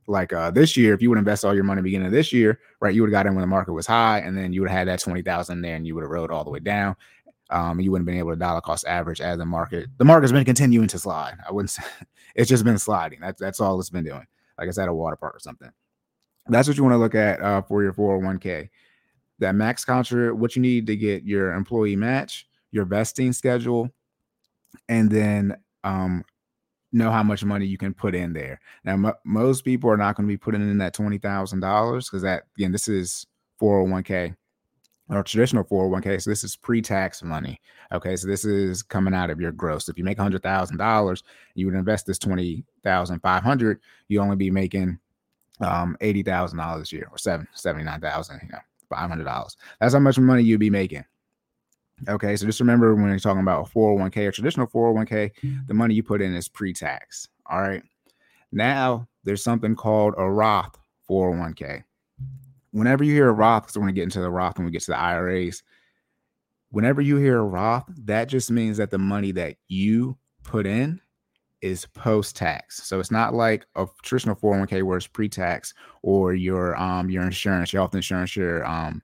like 0.06 0.32
uh, 0.32 0.52
this 0.52 0.78
year, 0.78 0.94
if 0.94 1.02
you 1.02 1.10
would 1.10 1.18
invest 1.18 1.44
all 1.44 1.56
your 1.56 1.64
money 1.64 1.82
beginning 1.82 2.06
of 2.06 2.14
this 2.14 2.32
year, 2.32 2.60
right, 2.80 2.94
you 2.94 3.02
would 3.02 3.10
have 3.10 3.24
got 3.24 3.26
in 3.26 3.34
when 3.34 3.42
the 3.42 3.48
market 3.48 3.74
was 3.74 3.88
high, 3.88 4.20
and 4.20 4.38
then 4.38 4.54
you 4.54 4.62
would 4.62 4.70
have 4.70 4.78
had 4.78 4.88
that 4.88 5.00
twenty 5.00 5.24
thousand 5.24 5.62
there, 5.62 5.76
and 5.76 5.88
you 5.88 5.96
would 5.96 6.04
have 6.04 6.12
rode 6.12 6.32
all 6.32 6.44
the 6.44 6.52
way 6.52 6.60
down. 6.60 6.96
Um, 7.50 7.80
you 7.80 7.92
wouldn't 7.92 8.08
have 8.08 8.14
been 8.14 8.20
able 8.20 8.32
to 8.32 8.38
dollar 8.38 8.62
cost 8.62 8.86
average 8.88 9.22
as 9.22 9.40
the 9.40 9.46
market. 9.46 9.90
The 9.98 10.06
market's 10.06 10.32
been 10.32 10.46
continuing 10.46 10.88
to 10.88 11.00
slide. 11.00 11.36
I 11.48 11.52
wouldn't 11.52 11.70
say 11.72 11.84
it's 12.36 12.50
just 12.50 12.64
been 12.64 12.78
sliding. 12.78 13.20
That's 13.22 13.42
that's 13.42 13.60
all 13.60 13.80
it's 13.80 13.90
been 13.90 14.06
doing. 14.06 14.26
Like 14.60 14.68
I 14.68 14.72
said, 14.72 14.88
a 14.88 14.94
water 14.94 15.16
park 15.16 15.36
or 15.36 15.40
something. 15.40 15.72
That's 16.48 16.68
what 16.68 16.78
you 16.78 16.84
want 16.84 16.94
to 16.94 16.98
look 16.98 17.16
at 17.16 17.42
uh, 17.42 17.62
for 17.64 17.82
your 17.82 17.94
401k 17.94 18.70
that 19.44 19.56
max 19.56 19.86
contra, 19.86 20.36
what 20.36 20.56
you 20.56 20.62
need 20.62 20.88
to 20.88 20.96
get 20.96 21.24
your 21.24 21.54
employee 21.54 21.96
match, 21.96 22.48
your 22.72 22.86
vesting 22.86 23.34
schedule, 23.34 23.90
and 24.90 25.10
then 25.10 25.56
um, 25.84 26.24
know 26.92 27.12
how 27.12 27.24
much 27.24 27.44
money 27.44 27.66
you 27.66 27.78
can 27.78 27.94
put 27.94 28.16
in 28.16 28.34
there. 28.34 28.60
Now, 28.84 28.94
m- 28.94 29.14
most 29.26 29.64
people 29.64 29.90
are 29.90 29.98
not 29.98 30.16
going 30.16 30.28
to 30.28 30.34
be 30.34 30.38
putting 30.38 30.62
in 30.62 30.78
that 30.80 30.94
twenty 30.94 31.18
thousand 31.18 31.60
dollars 31.60 32.10
because 32.10 32.24
that 32.24 32.44
again, 32.58 32.72
this 32.72 32.88
is 32.88 33.26
four 33.60 33.80
hundred 33.80 33.92
one 33.92 34.04
k 34.04 34.36
or 35.10 35.24
traditional 35.24 35.64
401k. 35.64 36.22
So 36.22 36.30
this 36.30 36.44
is 36.44 36.56
pre-tax 36.56 37.24
money. 37.24 37.60
Okay, 37.92 38.16
so 38.16 38.28
this 38.28 38.46
is 38.46 38.82
coming 38.82 39.14
out 39.14 39.30
of 39.30 39.40
your 39.40 39.52
gross. 39.52 39.90
If 39.90 39.98
you 39.98 40.04
make 40.04 40.18
hundred 40.18 40.44
thousand 40.44 40.78
dollars, 40.78 41.24
you 41.56 41.66
would 41.66 41.76
invest 41.76 42.06
this 42.06 42.18
twenty 42.18 42.64
thousand 42.84 43.20
five 43.20 43.44
hundred. 43.44 43.80
You 44.08 44.22
only 44.22 44.36
be 44.36 44.50
making 44.50 45.00
um 45.60 45.98
eighty 46.02 46.24
thousand 46.24 46.58
dollars 46.58 46.92
a 46.92 46.96
year 46.96 47.08
or 47.12 47.18
seven 47.18 47.48
seventy 47.54 47.84
nine 47.84 48.02
thousand. 48.02 48.40
You 48.44 48.50
know, 48.50 48.60
$500. 48.94 49.56
That's 49.80 49.94
how 49.94 50.00
much 50.00 50.20
money 50.20 50.44
you'd 50.44 50.60
be 50.60 50.70
making. 50.70 51.06
Okay, 52.08 52.36
so 52.36 52.46
just 52.46 52.60
remember 52.60 52.96
when 52.96 53.08
you're 53.08 53.20
talking 53.20 53.42
about 53.42 53.68
a 53.68 53.72
401k 53.72 54.28
or 54.28 54.32
traditional 54.32 54.68
401k, 54.68 55.32
the 55.68 55.74
money 55.74 55.94
you 55.94 56.04
put 56.04 56.22
in 56.22 56.36
is 56.36 56.48
pre 56.48 56.74
tax. 56.74 57.28
All 57.46 57.62
right. 57.62 57.84
Now 58.52 59.08
there's 59.24 59.44
something 59.44 59.76
called 59.76 60.14
a 60.18 60.30
Roth 60.30 60.78
401k. 61.10 61.84
Whenever 62.72 63.04
you 63.04 63.14
hear 63.14 63.30
a 63.30 63.34
Roth, 63.34 63.64
because 63.64 63.78
we're 63.78 63.84
going 63.84 63.96
to 63.96 64.00
get 64.00 64.04
into 64.04 64.22
the 64.22 64.32
Roth 64.32 64.58
when 64.58 64.66
we 64.66 64.72
get 64.72 64.82
to 64.84 64.92
the 64.92 65.00
IRAs, 65.00 65.64
whenever 66.72 67.02
you 67.02 67.18
hear 67.18 67.40
a 67.40 67.44
Roth, 67.44 67.86
that 68.06 68.26
just 68.26 68.50
means 68.50 68.78
that 68.78 68.90
the 68.90 68.98
money 68.98 69.32
that 69.32 69.58
you 69.68 70.18
put 70.44 70.66
in 70.66 71.00
is 71.64 71.86
post 71.94 72.36
tax. 72.36 72.84
So 72.84 73.00
it's 73.00 73.10
not 73.10 73.34
like 73.34 73.66
a 73.76 73.88
traditional 74.04 74.36
401k 74.36 74.84
where 74.84 74.98
it's 74.98 75.08
pre 75.08 75.30
tax 75.30 75.74
or 76.02 76.34
your 76.34 76.76
um 76.76 77.10
your 77.10 77.24
insurance, 77.24 77.72
your 77.72 77.82
health 77.82 77.96
insurance, 77.96 78.36
your 78.36 78.66
um 78.66 79.02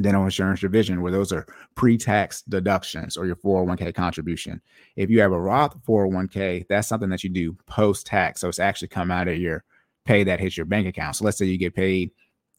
dental 0.00 0.24
insurance, 0.24 0.62
your 0.62 0.70
vision, 0.70 1.02
where 1.02 1.12
those 1.12 1.32
are 1.32 1.46
pre 1.74 1.98
tax 1.98 2.42
deductions 2.42 3.16
or 3.18 3.26
your 3.26 3.36
401k 3.36 3.94
contribution. 3.94 4.62
If 4.96 5.10
you 5.10 5.20
have 5.20 5.32
a 5.32 5.40
Roth 5.40 5.76
401k, 5.84 6.66
that's 6.66 6.88
something 6.88 7.10
that 7.10 7.22
you 7.22 7.30
do 7.30 7.52
post 7.66 8.06
tax. 8.06 8.40
So 8.40 8.48
it's 8.48 8.58
actually 8.58 8.88
come 8.88 9.10
out 9.10 9.28
of 9.28 9.36
your 9.36 9.62
pay 10.06 10.24
that 10.24 10.40
hits 10.40 10.56
your 10.56 10.66
bank 10.66 10.88
account. 10.88 11.16
So 11.16 11.26
let's 11.26 11.36
say 11.36 11.44
you 11.44 11.58
get 11.58 11.74
paid, 11.74 12.10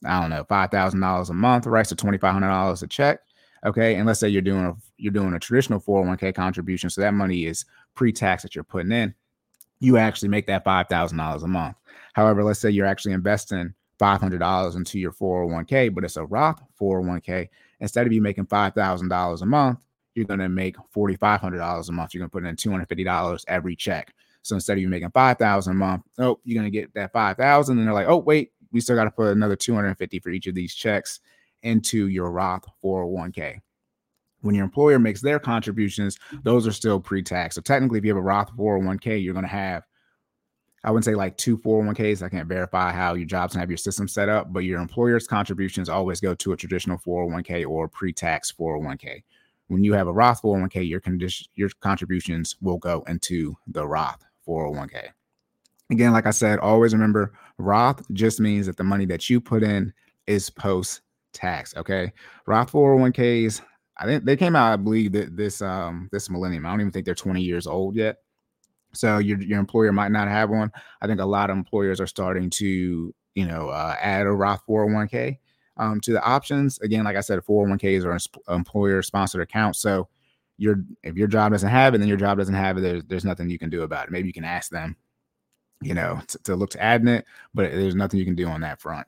I 0.06 0.22
don't 0.22 0.30
know, 0.30 0.46
five 0.48 0.70
thousand 0.70 1.00
dollars 1.00 1.32
a 1.32 1.34
month, 1.34 1.66
right? 1.66 1.88
So 1.88 1.96
twenty 1.96 2.20
five 2.20 2.34
hundred 2.34 2.50
dollars 2.50 2.84
a 2.84 2.88
check. 2.88 3.20
Okay, 3.66 3.96
and 3.96 4.06
let's 4.06 4.20
say 4.20 4.30
you're 4.30 4.42
doing 4.44 4.66
a 4.66 4.76
you're 4.98 5.12
doing 5.12 5.34
a 5.34 5.40
traditional 5.40 5.80
401k 5.80 6.36
contribution, 6.36 6.90
so 6.90 7.02
that 7.02 7.14
money 7.14 7.46
is 7.46 7.66
pre-tax 7.96 8.44
that 8.44 8.56
you're 8.56 8.64
putting 8.64 8.92
in 8.92 9.16
you 9.84 9.98
actually 9.98 10.30
make 10.30 10.48
that 10.48 10.64
$5,000 10.64 11.44
a 11.44 11.48
month. 11.48 11.76
However, 12.14 12.44
let's 12.44 12.60
say 12.60 12.70
you're 12.70 12.86
actually 12.86 13.12
investing 13.12 13.74
$500 14.00 14.76
into 14.76 14.98
your 14.98 15.12
401k, 15.12 15.94
but 15.94 16.04
it's 16.04 16.16
a 16.18 16.26
Roth 16.26 16.62
401k. 16.80 17.50
Instead 17.82 18.08
of 18.08 18.14
you 18.14 18.22
making 18.22 18.46
$5,000 18.46 19.42
a 19.42 19.46
month, 19.46 19.80
you're 20.16 20.26
going 20.26 20.40
to 20.40 20.48
make 20.48 20.78
$4,500 20.96 21.90
a 21.90 21.92
month. 21.92 22.14
You're 22.14 22.26
going 22.26 22.30
to 22.30 22.32
put 22.32 22.46
in 22.46 22.56
$250 22.56 23.46
every 23.48 23.76
check. 23.76 24.14
So 24.42 24.56
instead 24.56 24.78
of 24.78 24.82
you 24.82 24.88
making 24.88 25.12
5000 25.12 25.72
a 25.72 25.76
month, 25.76 26.04
oh, 26.18 26.40
you're 26.44 26.60
going 26.62 26.72
to 26.72 26.78
get 26.78 26.94
that 26.94 27.12
5000 27.12 27.78
and 27.78 27.88
they're 27.88 27.94
like, 27.94 28.08
oh, 28.08 28.18
wait, 28.18 28.52
we 28.72 28.80
still 28.80 28.96
got 28.96 29.06
to 29.06 29.12
put 29.12 29.28
another 29.28 29.56
250 29.56 30.20
for 30.20 30.30
each 30.30 30.48
of 30.48 30.56
these 30.56 30.76
checks 30.76 31.20
into 31.62 32.08
your 32.08 32.32
Roth 32.32 32.66
401k. 32.84 33.60
When 34.44 34.56
your 34.56 34.64
employer 34.64 35.00
makes 35.00 35.22
their 35.22 35.40
contributions, 35.40 36.20
those 36.44 36.68
are 36.68 36.72
still 36.72 37.00
pre-tax. 37.00 37.56
So 37.56 37.62
technically, 37.62 37.98
if 38.00 38.06
you 38.06 38.12
have 38.12 38.18
a 38.18 38.22
Roth 38.22 38.56
401k, 38.56 39.24
you're 39.24 39.34
going 39.34 39.46
to 39.46 39.50
have 39.50 39.84
I 40.84 40.92
wouldn't 40.92 41.06
say 41.06 41.16
like 41.16 41.38
two 41.38 41.58
401ks. 41.58 42.22
I 42.22 42.30
can't 42.30 42.48
verify 42.48 42.92
how 42.92 43.14
your 43.14 43.26
jobs 43.26 43.54
and 43.54 43.62
have 43.62 43.70
your 43.70 43.78
system 43.78 44.08
set 44.08 44.28
up, 44.28 44.52
but 44.52 44.66
your 44.66 44.82
employer's 44.82 45.28
contributions 45.28 45.88
always 45.88 46.20
go 46.20 46.36
to 46.36 46.52
a 46.52 46.58
traditional 46.58 46.98
401k 46.98 47.66
or 47.66 47.88
pre-tax 47.88 48.52
401k. 48.52 49.24
When 49.68 49.84
you 49.84 49.94
have 49.94 50.08
a 50.08 50.14
Roth 50.14 50.42
401k, 50.42 50.88
your 50.88 51.00
condition 51.00 51.48
your 51.56 51.70
contributions 51.80 52.58
will 52.62 52.78
go 52.78 53.04
into 53.08 53.56
the 53.68 53.88
Roth 53.88 54.26
401k. 54.46 55.08
Again, 55.90 56.12
like 56.12 56.26
I 56.26 56.32
said, 56.32 56.60
always 56.60 56.94
remember 56.94 57.34
Roth 57.58 58.06
just 58.12 58.42
means 58.42 58.66
that 58.66 58.76
the 58.76 58.84
money 58.84 59.06
that 59.06 59.30
you 59.30 59.40
put 59.40 59.64
in 59.64 59.94
is 60.28 60.50
post 60.50 61.02
tax. 61.32 61.76
Okay. 61.78 62.12
Roth 62.46 62.72
401ks, 62.74 63.62
I 63.98 64.06
think 64.06 64.26
they 64.26 64.36
came 64.36 64.56
out, 64.56 64.74
I 64.74 64.76
believe, 64.78 65.12
that 65.14 65.36
this 65.36 65.62
um 65.62 66.10
this 66.12 66.30
millennium. 66.30 66.66
I 66.66 66.72
don't 66.72 66.82
even 66.82 66.92
think 66.92 67.06
they're 67.06 67.16
20 67.16 67.42
years 67.42 67.68
old 67.68 67.96
yet. 67.96 68.18
So 68.94 69.18
your 69.18 69.42
your 69.42 69.60
employer 69.60 69.92
might 69.92 70.12
not 70.12 70.28
have 70.28 70.50
one. 70.50 70.72
I 71.02 71.08
think 71.08 71.20
a 71.20 71.26
lot 71.26 71.50
of 71.50 71.58
employers 71.58 72.00
are 72.00 72.08
starting 72.08 72.50
to, 72.52 73.14
you 73.36 73.46
know, 73.46 73.70
uh, 73.70 73.96
add 74.00 74.26
a 74.26 74.32
Roth 74.32 74.62
401k 74.68 75.38
um, 75.78 76.00
to 76.02 76.14
the 76.14 76.24
options. 76.24 76.80
Again, 76.80 77.04
like 77.04 77.16
I 77.16 77.22
said, 77.22 77.40
401ks 77.40 78.06
are 78.48 78.54
employer 78.54 79.02
sponsored 79.02 79.42
accounts. 79.42 79.80
So 79.80 80.08
your 80.58 80.84
if 81.04 81.16
your 81.16 81.28
job 81.28 81.52
doesn't 81.52 81.70
have 81.70 81.96
it, 81.96 82.00
then 82.00 82.08
your 82.08 82.18
job 82.18 82.38
doesn't 82.38 82.54
have 82.54 82.78
it. 82.78 82.82
There's 82.82 83.04
there's 83.06 83.26
nothing 83.26 83.50
you 83.50 83.60
can 83.60 83.70
do 83.70 83.84
about 83.84 84.08
it. 84.08 84.12
Maybe 84.12 84.28
you 84.28 84.34
can 84.34 84.46
ask 84.46 84.72
them, 84.72 84.96
you 85.82 85.94
know, 85.94 86.22
to, 86.28 86.38
to 86.44 86.56
look 86.56 86.70
to 86.72 86.82
adding 86.82 87.08
it, 87.08 87.26
but 87.54 87.72
there's 87.72 87.96
nothing 87.96 88.20
you 88.20 88.26
can 88.26 88.36
do 88.36 88.48
on 88.48 88.62
that 88.62 88.82
front. 88.82 89.08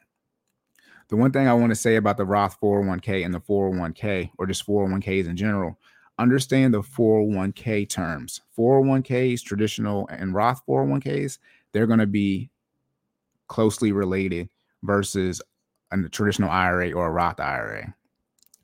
The 1.07 1.15
one 1.15 1.31
thing 1.31 1.47
I 1.47 1.53
want 1.53 1.69
to 1.69 1.75
say 1.75 1.97
about 1.97 2.17
the 2.17 2.25
Roth 2.25 2.59
401k 2.59 3.23
and 3.23 3.33
the 3.33 3.39
401k, 3.39 4.31
or 4.37 4.47
just 4.47 4.65
401ks 4.65 5.27
in 5.27 5.37
general, 5.37 5.77
understand 6.17 6.73
the 6.73 6.81
401k 6.81 7.87
terms. 7.87 8.41
401ks, 8.57 9.43
traditional 9.43 10.07
and 10.07 10.33
Roth 10.33 10.61
401ks, 10.67 11.37
they're 11.71 11.87
going 11.87 11.99
to 11.99 12.07
be 12.07 12.49
closely 13.47 13.91
related 13.91 14.49
versus 14.83 15.41
a 15.91 16.09
traditional 16.09 16.49
IRA 16.49 16.91
or 16.91 17.07
a 17.07 17.11
Roth 17.11 17.39
IRA. 17.39 17.93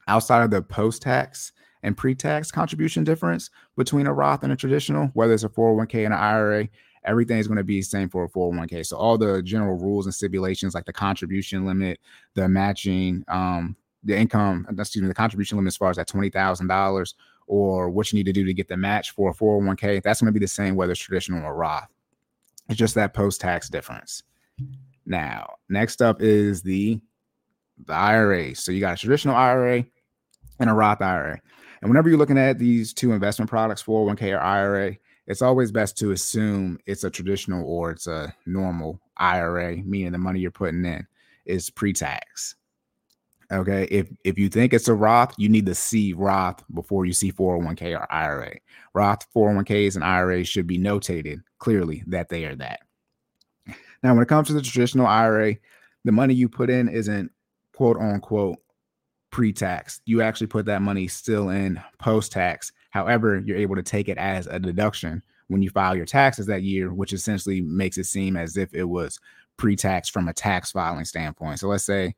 Outside 0.08 0.44
of 0.44 0.52
the 0.52 0.62
post 0.62 1.04
tax 1.04 1.52
and 1.84 1.96
pre 1.96 2.16
tax 2.16 2.52
contribution 2.52 3.04
difference 3.04 3.50
between 3.78 4.08
a 4.08 4.14
Roth 4.14 4.44
and 4.44 4.52
a 4.52 4.56
traditional, 4.56 5.08
whether 5.14 5.34
it's 5.34 5.44
a 5.44 5.50
401k 5.50 6.06
and 6.06 6.14
an 6.14 6.20
IRA, 6.20 6.70
everything 7.04 7.38
is 7.38 7.48
going 7.48 7.58
to 7.58 7.64
be 7.64 7.80
the 7.80 7.86
same 7.86 8.10
for 8.10 8.24
a 8.24 8.30
401k. 8.30 8.86
So 8.86 8.98
all 8.98 9.18
the 9.18 9.42
general 9.42 9.78
rules 9.78 10.06
and 10.06 10.14
stipulations 10.14 10.76
like 10.76 10.86
the 10.86 10.94
contribution 10.94 11.66
limit, 11.66 12.00
the 12.36 12.48
matching, 12.48 13.24
um, 13.28 13.76
the 14.04 14.16
income, 14.16 14.66
excuse 14.78 15.02
me, 15.02 15.08
the 15.08 15.14
contribution 15.14 15.58
limit 15.58 15.70
as 15.70 15.78
far 15.78 15.90
as 15.90 15.98
that 15.98 16.08
twenty 16.08 16.30
thousand 16.30 16.68
dollars 16.68 17.16
or 17.48 17.90
what 17.90 18.12
you 18.12 18.18
need 18.18 18.26
to 18.26 18.34
do 18.34 18.46
to 18.46 18.54
get 18.54 18.68
the 18.68 18.78
match 18.78 19.12
for 19.12 19.32
a 19.32 19.34
401k, 19.34 20.02
that's 20.02 20.22
going 20.22 20.34
to 20.34 20.40
be 20.40 20.44
the 20.44 20.48
same 20.48 20.76
whether 20.76 20.94
it's 20.94 21.02
traditional 21.02 21.44
or 21.44 21.54
Roth. 21.54 21.90
It's 22.70 22.80
just 22.80 22.96
that 22.96 23.14
post 23.14 23.42
tax 23.42 23.68
difference. 23.68 24.24
Now, 25.06 25.56
next 25.68 26.02
up 26.02 26.22
is 26.22 26.62
the 26.62 27.02
the 27.86 27.94
IRA. 27.94 28.56
So 28.56 28.72
you 28.72 28.80
got 28.80 28.94
a 28.94 28.98
traditional 28.98 29.36
IRA 29.36 29.86
and 30.60 30.70
a 30.70 30.74
Roth 30.74 31.02
IRA. 31.02 31.42
And 31.82 31.90
whenever 31.90 32.10
you're 32.10 32.18
looking 32.18 32.38
at 32.38 32.60
these 32.60 32.94
two 32.94 33.12
investment 33.12 33.50
products, 33.50 33.84
401k 33.84 34.38
or 34.38 34.40
IRA, 34.40 34.96
it's 35.28 35.42
always 35.42 35.72
best 35.72 35.98
to 36.00 36.12
assume 36.12 36.80
it's 36.86 37.04
a 37.04 37.10
traditional 37.10 37.66
or 37.66 37.92
it's 37.92 38.08
a 38.08 38.34
normal 38.46 39.00
IRA, 39.18 39.78
meaning 39.78 40.12
the 40.12 40.18
money 40.18 40.40
you're 40.40 40.52
putting 40.52 40.86
in 40.86 41.06
is 41.46 41.70
pre-tax. 41.70 42.56
Okay. 43.52 43.84
If 43.92 44.08
if 44.24 44.40
you 44.40 44.48
think 44.48 44.74
it's 44.74 44.88
a 44.88 44.94
Roth, 44.94 45.34
you 45.38 45.50
need 45.50 45.66
to 45.66 45.76
see 45.76 46.14
Roth 46.14 46.64
before 46.74 47.06
you 47.06 47.12
see 47.12 47.34
401k 47.34 48.00
or 48.00 48.12
IRA. 48.12 48.56
Roth 48.94 49.28
401ks 49.36 49.96
and 49.96 50.06
IRAs 50.06 50.48
should 50.48 50.68
be 50.68 50.80
notated 50.80 51.42
clearly 51.60 52.04
that 52.08 52.30
they 52.30 52.46
are 52.46 52.56
that. 52.56 52.80
Now, 54.04 54.14
when 54.14 54.24
it 54.24 54.30
comes 54.30 54.48
to 54.48 54.54
the 54.54 54.62
traditional 54.62 55.06
IRA, 55.06 55.58
the 56.06 56.12
money 56.12 56.34
you 56.34 56.48
put 56.48 56.70
in 56.70 56.88
isn't 56.88 57.32
quote 57.76 57.98
unquote 57.98 58.58
pre-tax. 59.32 60.02
You 60.06 60.22
actually 60.22 60.48
put 60.48 60.66
that 60.66 60.82
money 60.82 61.08
still 61.08 61.50
in 61.50 61.82
post-tax. 62.00 62.72
However, 62.92 63.42
you're 63.46 63.58
able 63.58 63.76
to 63.76 63.84
take 63.84 64.08
it 64.08 64.18
as 64.18 64.48
a 64.48 64.60
deduction 64.60 65.24
when 65.48 65.62
you 65.62 65.70
file 65.70 65.96
your 65.96 66.06
taxes 66.06 66.46
that 66.46 66.64
year, 66.64 66.94
which 66.94 67.12
essentially 67.12 67.60
makes 67.60 67.98
it 67.98 68.06
seem 68.06 68.38
as 68.38 68.56
if 68.56 68.74
it 68.74 68.86
was 68.86 69.20
pre-tax 69.58 70.08
from 70.10 70.28
a 70.28 70.34
tax 70.34 70.72
filing 70.72 71.06
standpoint. 71.06 71.60
So 71.60 71.68
let's 71.68 71.84
say 71.84 72.16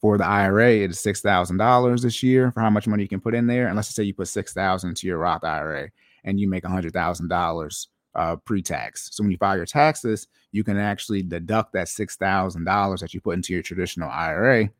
for 0.00 0.18
the 0.18 0.26
IRA, 0.26 0.70
it's 0.78 1.00
six 1.00 1.20
thousand 1.20 1.56
dollars 1.58 2.02
this 2.02 2.22
year 2.22 2.50
for 2.50 2.60
how 2.60 2.70
much 2.70 2.86
money 2.86 3.02
you 3.02 3.08
can 3.08 3.20
put 3.20 3.34
in 3.34 3.46
there. 3.46 3.68
And 3.68 3.76
let's 3.76 3.88
just 3.88 3.96
say 3.96 4.02
you 4.02 4.14
put 4.14 4.28
six 4.28 4.52
thousand 4.52 4.96
to 4.96 5.06
your 5.06 5.18
Roth 5.18 5.44
IRA 5.44 5.90
and 6.24 6.38
you 6.40 6.48
make 6.48 6.64
a 6.64 6.68
hundred 6.68 6.92
thousand 6.92 7.28
dollars 7.28 7.88
uh, 8.14 8.36
pre-tax. 8.36 9.08
So 9.12 9.22
when 9.22 9.30
you 9.30 9.38
file 9.38 9.56
your 9.56 9.66
taxes, 9.66 10.28
you 10.50 10.64
can 10.64 10.76
actually 10.76 11.22
deduct 11.22 11.72
that 11.72 11.88
six 11.88 12.16
thousand 12.16 12.64
dollars 12.64 13.00
that 13.00 13.14
you 13.14 13.20
put 13.20 13.36
into 13.36 13.52
your 13.52 13.62
traditional 13.62 14.10
IRA, 14.10 14.70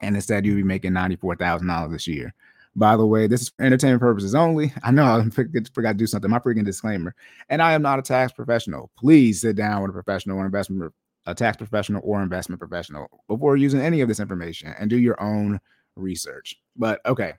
and 0.00 0.14
instead 0.16 0.44
you'll 0.44 0.56
be 0.56 0.62
making 0.62 0.92
ninety-four 0.92 1.36
thousand 1.36 1.68
dollars 1.68 1.92
this 1.92 2.06
year. 2.06 2.34
By 2.76 2.96
the 2.96 3.06
way, 3.06 3.26
this 3.26 3.42
is 3.42 3.48
for 3.50 3.64
entertainment 3.64 4.00
purposes 4.00 4.34
only. 4.34 4.72
I 4.82 4.90
know 4.90 5.04
I 5.04 5.28
forgot 5.30 5.92
to 5.92 5.94
do 5.94 6.06
something. 6.06 6.30
My 6.30 6.38
freaking 6.38 6.64
disclaimer. 6.64 7.14
And 7.48 7.60
I 7.60 7.72
am 7.72 7.82
not 7.82 7.98
a 7.98 8.02
tax 8.02 8.32
professional. 8.32 8.90
Please 8.96 9.40
sit 9.40 9.56
down 9.56 9.82
with 9.82 9.90
a 9.90 9.94
professional 9.94 10.38
or 10.38 10.46
investment, 10.46 10.92
a 11.26 11.34
tax 11.34 11.56
professional 11.56 12.02
or 12.04 12.22
investment 12.22 12.60
professional 12.60 13.08
before 13.28 13.56
using 13.56 13.80
any 13.80 14.00
of 14.00 14.08
this 14.08 14.20
information 14.20 14.74
and 14.78 14.88
do 14.88 14.98
your 14.98 15.20
own 15.20 15.60
research. 15.96 16.56
But 16.76 17.00
okay. 17.06 17.34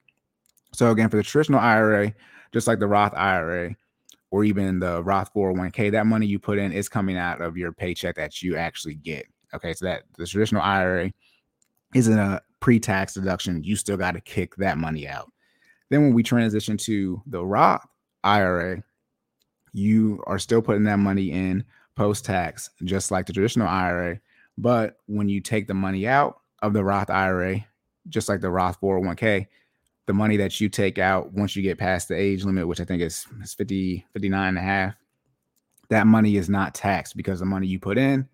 So 0.74 0.92
again, 0.92 1.10
for 1.10 1.18
the 1.18 1.24
traditional 1.24 1.60
IRA, 1.60 2.14
just 2.52 2.68
like 2.68 2.80
the 2.80 2.88
Roth 2.88 3.14
IRA, 3.16 3.76
or 4.32 4.46
even 4.46 4.80
the 4.80 5.04
Roth 5.04 5.34
401k, 5.34 5.92
that 5.92 6.06
money 6.06 6.26
you 6.26 6.40
put 6.40 6.58
in 6.58 6.72
is 6.72 6.88
coming 6.88 7.18
out 7.18 7.42
of 7.42 7.58
your 7.58 7.74
paycheck 7.74 8.16
that 8.16 8.42
you 8.42 8.56
actually 8.56 8.96
get. 8.96 9.26
Okay, 9.54 9.74
so 9.74 9.86
that 9.86 10.04
the 10.18 10.26
traditional 10.26 10.62
IRA 10.62 11.12
isn't 11.94 12.20
a 12.20 12.42
pre-tax 12.60 13.14
deduction. 13.14 13.64
You 13.64 13.76
still 13.76 13.98
got 13.98 14.12
to 14.12 14.22
kick 14.22 14.56
that 14.58 14.78
money 14.78 15.08
out. 15.08 15.32
Then 15.90 16.02
when 16.02 16.14
we 16.14 16.24
transition 16.24 16.78
to 16.78 17.22
the 17.26 17.46
Roth 17.46 17.86
IRA, 18.24 18.84
you 19.74 20.24
are 20.28 20.40
still 20.40 20.62
putting 20.62 20.84
that 20.84 21.00
money 21.00 21.32
in 21.32 21.66
post-tax, 21.96 22.70
just 22.84 23.12
like 23.12 23.26
the 23.26 23.34
traditional 23.34 23.68
IRA. 23.68 24.20
But 24.58 24.98
when 25.08 25.28
you 25.28 25.42
take 25.42 25.68
the 25.68 25.74
money 25.74 26.08
out 26.08 26.40
of 26.62 26.74
the 26.74 26.84
Roth 26.84 27.10
IRA, 27.10 27.66
just 28.10 28.30
like 28.30 28.42
the 28.42 28.50
Roth 28.50 28.80
401k, 28.80 29.48
the 30.08 30.14
money 30.14 30.38
that 30.38 30.60
you 30.60 30.70
take 30.70 30.98
out 30.98 31.34
once 31.34 31.56
you 31.56 31.64
get 31.64 31.78
past 31.78 32.08
the 32.08 32.16
age 32.16 32.44
limit, 32.44 32.68
which 32.68 32.80
I 32.80 32.86
think 32.86 33.02
is, 33.02 33.26
is 33.42 33.54
50, 33.54 34.06
59 34.14 34.48
and 34.48 34.58
a 34.58 34.62
half, 34.62 34.94
that 35.90 36.08
money 36.08 36.38
is 36.38 36.50
not 36.50 36.74
taxed 36.74 37.18
because 37.18 37.40
the 37.40 37.46
money 37.46 37.68
you 37.68 37.80
put 37.80 37.98
in 37.98 38.28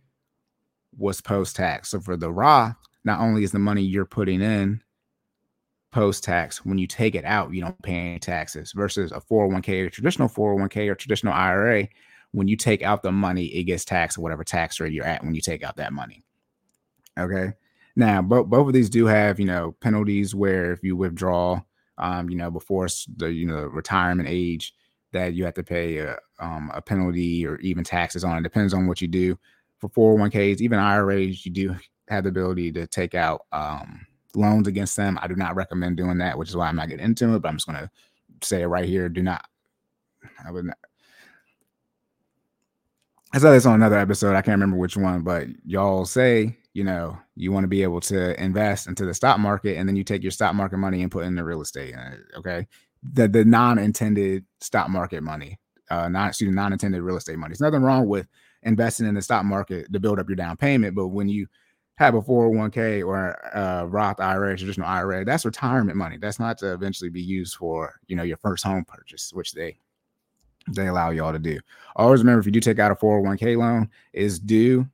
was 0.98 1.22
post 1.22 1.56
tax. 1.56 1.90
So 1.90 2.00
for 2.00 2.16
the 2.16 2.32
Roth, 2.32 2.76
not 3.08 3.22
only 3.22 3.44
is 3.44 3.54
the 3.54 3.58
money 3.58 3.82
you're 3.82 4.06
putting 4.06 4.42
in 4.42 4.84
post 5.92 6.26
tax, 6.26 6.66
when 6.66 6.78
you 6.78 6.86
take 6.86 7.16
it 7.16 7.24
out, 7.24 7.54
you 7.54 7.62
don't 7.62 7.82
pay 7.82 7.96
any 7.96 8.20
taxes 8.20 8.74
versus 8.74 9.12
a 9.14 9.22
401k 9.22 9.86
or 9.86 9.90
traditional 9.90 10.28
401k 10.28 10.90
or 10.90 10.96
traditional 10.96 11.34
IRA. 11.34 11.88
When 12.34 12.50
you 12.50 12.58
take 12.58 12.84
out 12.84 13.02
the 13.02 13.12
money, 13.14 13.46
it 13.46 13.64
gets 13.64 13.86
taxed 13.86 14.18
at 14.18 14.22
whatever 14.22 14.44
tax 14.44 14.82
rate 14.82 14.92
you're 14.92 15.06
at 15.06 15.24
when 15.24 15.34
you 15.34 15.40
take 15.40 15.64
out 15.64 15.78
that 15.78 15.94
money. 15.94 16.22
Okay. 17.18 17.54
Now, 17.96 18.22
both 18.22 18.48
both 18.48 18.68
of 18.68 18.74
these 18.74 18.90
do 18.90 19.06
have 19.06 19.40
you 19.40 19.46
know 19.46 19.76
penalties 19.80 20.36
where 20.36 20.74
if 20.74 20.84
you 20.84 20.98
withdraw, 20.98 21.62
um, 21.98 22.30
you 22.30 22.36
know 22.36 22.52
before 22.52 22.88
the 23.16 23.32
you 23.32 23.48
know 23.48 23.64
retirement 23.64 24.28
age, 24.30 24.74
that 25.14 25.34
you 25.34 25.46
have 25.46 25.56
to 25.56 25.64
pay 25.64 26.00
a, 26.00 26.18
um, 26.40 26.70
a 26.76 26.82
penalty 26.82 27.48
or 27.48 27.58
even 27.60 27.84
taxes 27.86 28.26
on. 28.26 28.38
It 28.38 28.44
depends 28.44 28.74
on 28.74 28.86
what 28.86 29.02
you 29.02 29.08
do. 29.08 29.40
For 29.80 29.90
401ks, 29.90 30.60
even 30.60 30.80
IRAs, 30.80 31.46
you 31.46 31.52
do 31.52 31.76
have 32.08 32.24
the 32.24 32.30
ability 32.30 32.72
to 32.74 32.88
take 32.88 33.16
out 33.16 33.42
um, 33.52 34.06
loans 34.36 34.68
against 34.68 34.96
them. 34.96 35.20
I 35.22 35.28
do 35.28 35.36
not 35.36 35.56
recommend 35.56 35.98
doing 35.98 36.18
that, 36.20 36.38
which 36.38 36.50
is 36.50 36.56
why 36.56 36.68
I'm 36.68 36.76
not 36.76 36.90
getting 36.90 37.06
into 37.06 37.36
it. 37.36 37.40
But 37.40 37.50
I'm 37.50 37.58
just 37.58 37.68
going 37.68 37.80
to 37.80 37.90
say 38.42 38.62
it 38.62 38.68
right 38.68 38.88
here: 38.88 39.10
do 39.10 39.24
not. 39.24 39.46
I 40.46 40.52
would 40.52 40.66
not. 40.66 40.78
I 43.34 43.40
saw 43.40 43.52
this 43.52 43.66
on 43.66 43.76
another 43.76 43.98
episode. 43.98 44.36
I 44.36 44.42
can't 44.42 44.56
remember 44.56 44.78
which 44.78 44.96
one, 44.96 45.22
but 45.22 45.48
y'all 45.66 46.06
say 46.06 46.58
you 46.78 46.84
know, 46.84 47.18
you 47.36 47.52
want 47.52 47.64
to 47.64 47.68
be 47.68 47.82
able 47.82 48.00
to 48.00 48.40
invest 48.40 48.86
into 48.86 49.04
the 49.04 49.14
stock 49.16 49.40
market 49.40 49.78
and 49.78 49.90
then 49.90 49.96
you 49.96 50.04
take 50.04 50.22
your 50.22 50.30
stock 50.30 50.54
market 50.54 50.78
money 50.78 51.02
and 51.02 51.12
put 51.12 51.26
in 51.26 51.34
the 51.34 51.44
real 51.44 51.62
estate. 51.62 51.96
Uh, 51.96 52.38
okay. 52.38 52.68
The 53.02 53.28
the 53.28 53.44
non-intended 53.44 54.46
stock 54.62 54.88
market 54.88 55.24
money, 55.24 55.60
uh 55.90 56.08
not 56.08 56.28
excuse 56.30 56.54
non-intended 56.54 57.02
real 57.02 57.18
estate 57.18 57.40
money. 57.40 57.50
There's 57.50 57.62
nothing 57.62 57.82
wrong 57.82 58.08
with 58.08 58.28
investing 58.62 59.08
in 59.08 59.16
the 59.16 59.24
stock 59.24 59.44
market 59.44 59.92
to 59.92 60.00
build 60.00 60.20
up 60.20 60.30
your 60.30 60.36
down 60.36 60.56
payment, 60.56 60.96
but 60.96 61.08
when 61.08 61.28
you 61.28 61.48
have 61.98 62.16
a 62.16 62.22
401k 62.22 63.06
or 63.06 63.32
a 63.54 63.88
Roth 63.88 64.20
IRA, 64.20 64.56
traditional 64.58 64.88
IRA, 64.88 65.25
that's 65.25 65.46
retirement 65.46 65.98
money. 65.98 66.18
That's 66.18 66.39
not 66.39 66.58
to 66.60 66.74
eventually 66.74 67.10
be 67.10 67.22
used 67.22 67.56
for, 67.58 68.00
you 68.08 68.16
know, 68.16 68.24
your 68.24 68.38
first 68.38 68.63
home 68.63 68.86
purchase, 68.86 69.34
which 69.34 69.54
they 69.54 69.77
they 70.70 70.88
allow 70.88 71.12
y'all 71.12 71.32
to 71.32 71.39
do. 71.39 71.60
Always 71.96 72.22
remember 72.22 72.39
if 72.39 72.46
you 72.46 72.51
do 72.51 72.60
take 72.60 72.80
out 72.80 72.92
a 72.92 72.96
401k 72.96 73.58
loan, 73.58 73.89
is 74.13 74.39
due 74.39 74.88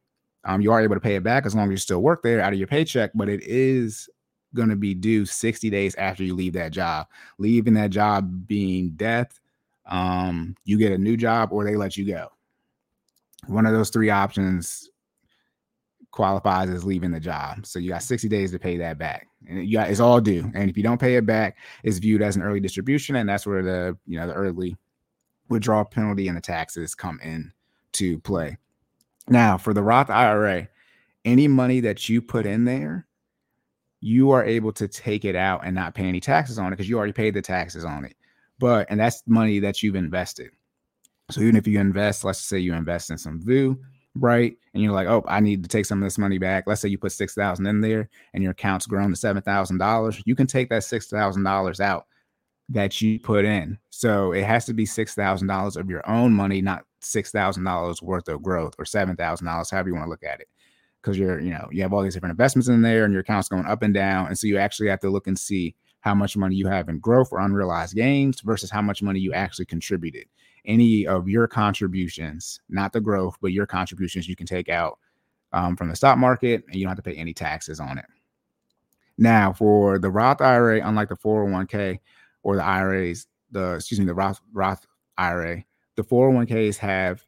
Um, 0.46 0.62
you 0.62 0.72
are 0.72 0.82
able 0.82 0.96
to 0.96 1.02
pay 1.02 1.16
it 1.16 1.24
back 1.24 1.46
as 1.46 1.56
long 1.56 1.66
as 1.68 1.72
you 1.72 1.78
still 1.78 2.02
work 2.02 2.22
there 2.22 2.42
out 2.42 2.54
of 2.54 2.60
your 2.60 2.68
paycheck, 2.68 3.12
but 3.16 3.30
it 3.30 3.42
is 3.44 4.10
going 4.56 4.70
to 4.70 4.76
be 4.76 4.94
due 4.94 5.26
60 5.26 5.70
days 5.70 5.96
after 5.96 6.24
you 6.24 6.36
leave 6.36 6.54
that 6.54 6.72
job. 6.72 7.08
Leaving 7.38 7.74
that 7.76 7.90
job 7.90 8.48
being 8.48 8.92
death, 8.92 9.40
um, 9.88 10.56
you 10.66 10.78
get 10.78 10.92
a 10.92 10.98
new 10.98 11.18
job 11.18 11.52
or 11.52 11.64
they 11.64 11.76
let 11.76 11.98
you 11.98 12.06
go. 12.06 12.30
One 13.48 13.66
of 13.66 13.74
those 13.74 13.90
three 13.90 14.10
options 14.10 14.90
qualifies 16.14 16.70
as 16.70 16.86
leaving 16.86 17.12
the 17.12 17.20
job. 17.20 17.66
So 17.66 17.80
you 17.80 17.90
got 17.90 18.04
60 18.04 18.30
days 18.30 18.52
to 18.52 18.60
pay 18.60 18.78
that 18.78 18.98
back. 19.00 19.28
And 19.48 19.68
you 19.68 19.78
got, 19.78 19.90
it's 19.90 20.00
all 20.00 20.22
due. 20.22 20.50
And 20.54 20.70
if 20.70 20.78
you 20.78 20.84
don't 20.84 21.02
pay 21.02 21.16
it 21.16 21.26
back, 21.26 21.58
it's 21.84 21.98
viewed 21.98 22.22
as 22.22 22.36
an 22.36 22.44
early 22.44 22.60
distribution. 22.60 23.18
And 23.18 23.28
that's 23.28 23.48
where 23.48 23.64
the, 23.64 23.98
you 24.06 24.18
know, 24.18 24.28
the 24.28 24.34
early 24.34 24.78
withdrawal 25.50 25.84
penalty 25.84 26.28
and 26.28 26.38
the 26.38 26.42
taxes 26.42 26.94
come 26.94 27.20
in 27.24 27.52
to 27.94 28.20
play. 28.20 28.58
Now, 29.28 29.58
for 29.58 29.74
the 29.74 29.82
Roth 29.82 30.12
IRA, 30.12 30.70
any 31.26 31.48
money 31.48 31.80
that 31.80 32.08
you 32.08 32.22
put 32.22 32.46
in 32.46 32.64
there, 32.64 33.08
you 34.00 34.32
are 34.32 34.46
able 34.46 34.72
to 34.74 34.88
take 34.88 35.26
it 35.26 35.36
out 35.36 35.62
and 35.66 35.74
not 35.74 35.96
pay 35.96 36.06
any 36.06 36.20
taxes 36.20 36.60
on 36.60 36.68
it 36.68 36.72
because 36.72 36.88
you 36.88 36.98
already 36.98 37.14
paid 37.14 37.34
the 37.34 37.42
taxes 37.42 37.86
on 37.86 38.06
it. 38.06 38.16
But, 38.60 38.86
and 38.92 39.00
that's 39.00 39.24
money 39.26 39.60
that 39.60 39.82
you've 39.82 39.96
invested. 39.96 40.52
So 41.32 41.42
even 41.42 41.56
if 41.56 41.66
you 41.66 41.80
invest, 41.80 42.24
let's 42.24 42.40
say 42.40 42.60
you 42.60 42.74
invest 42.74 43.10
in 43.10 43.18
some 43.18 43.42
VOO, 43.42 43.80
right? 44.16 44.56
And 44.74 44.84
you're 44.84 44.94
like, 44.94 45.08
oh, 45.08 45.24
I 45.28 45.40
need 45.40 45.64
to 45.64 45.70
take 45.70 45.86
some 45.86 46.02
of 46.02 46.06
this 46.06 46.18
money 46.18 46.38
back. 46.38 46.66
Let's 46.68 46.82
say 46.82 46.90
you 46.90 46.98
put 46.98 47.12
six 47.12 47.34
thousand 47.34 47.66
in 47.68 47.82
there, 47.82 48.10
and 48.34 48.44
your 48.44 48.52
account's 48.52 48.86
grown 48.86 49.10
to 49.10 49.16
seven 49.16 49.42
thousand 49.42 49.78
dollars. 49.78 50.22
You 50.26 50.36
can 50.36 50.48
take 50.48 50.70
that 50.70 50.84
six 50.84 51.08
thousand 51.08 51.44
dollars 51.44 51.80
out 51.80 52.06
that 52.70 53.02
you 53.02 53.20
put 53.20 53.46
in. 53.46 53.78
So 53.90 54.32
it 54.32 54.44
has 54.44 54.66
to 54.66 54.74
be 54.74 54.86
six 54.86 55.16
thousand 55.16 55.48
dollars 55.48 55.78
of 55.78 55.90
your 55.90 56.08
own 56.10 56.34
money, 56.34 56.62
not 56.62 56.86
six 57.02 57.32
thousand 57.32 57.64
dollars 57.64 58.02
worth 58.02 58.28
of 58.28 58.42
growth 58.42 58.76
or 58.78 58.86
seven 58.86 59.16
thousand 59.16 59.48
dollars, 59.48 59.70
however 59.70 59.90
you 59.90 59.96
want 59.96 60.06
to 60.06 60.12
look 60.12 60.24
at 60.24 60.40
it. 60.40 60.48
Because 61.02 61.18
you're, 61.18 61.40
you 61.42 61.52
know, 61.52 61.68
you 61.70 61.82
have 61.82 61.92
all 61.92 62.02
these 62.02 62.14
different 62.14 62.32
investments 62.32 62.70
in 62.70 62.82
there, 62.82 63.04
and 63.04 63.14
your 63.14 63.22
account's 63.22 63.50
going 63.50 63.66
up 63.66 63.84
and 63.84 63.94
down, 63.94 64.28
and 64.28 64.38
so 64.38 64.48
you 64.48 64.58
actually 64.58 64.88
have 64.88 65.02
to 65.02 65.10
look 65.10 65.28
and 65.28 65.38
see 65.38 65.76
how 66.04 66.14
much 66.14 66.36
money 66.36 66.54
you 66.54 66.68
have 66.68 66.90
in 66.90 67.00
growth 67.00 67.30
or 67.32 67.40
unrealized 67.40 67.96
gains 67.96 68.42
versus 68.42 68.70
how 68.70 68.82
much 68.82 69.02
money 69.02 69.22
you 69.22 69.32
actually 69.32 69.66
contributed 69.66 70.26
any 70.66 71.08
of 71.08 71.30
your 71.30 71.48
contributions, 71.48 72.60
not 72.68 72.92
the 72.92 73.00
growth, 73.00 73.38
but 73.42 73.54
your 73.54 73.66
contributions 73.66 74.28
you 74.28 74.36
can 74.36 74.46
take 74.46 74.68
out 74.68 75.00
um, 75.54 75.78
from 75.78 75.88
the 75.88 75.96
stock 75.96 76.18
market 76.18 76.64
and 76.68 76.76
you 76.76 76.84
don't 76.84 76.90
have 76.90 76.98
to 76.98 77.10
pay 77.10 77.16
any 77.16 77.34
taxes 77.34 77.80
on 77.80 77.98
it. 77.98 78.06
Now, 79.18 79.54
for 79.54 79.98
the 79.98 80.10
Roth 80.10 80.42
IRA, 80.42 80.86
unlike 80.86 81.08
the 81.08 81.16
401k 81.16 82.00
or 82.44 82.58
the 82.58 82.64
IRAs, 82.66 83.28
the 83.52 83.76
excuse 83.76 84.00
me, 84.00 84.06
the 84.06 84.14
Roth 84.14 84.42
Roth 84.52 84.86
IRA, 85.18 85.64
the 85.96 86.04
401ks 86.04 86.78
have 86.78 87.24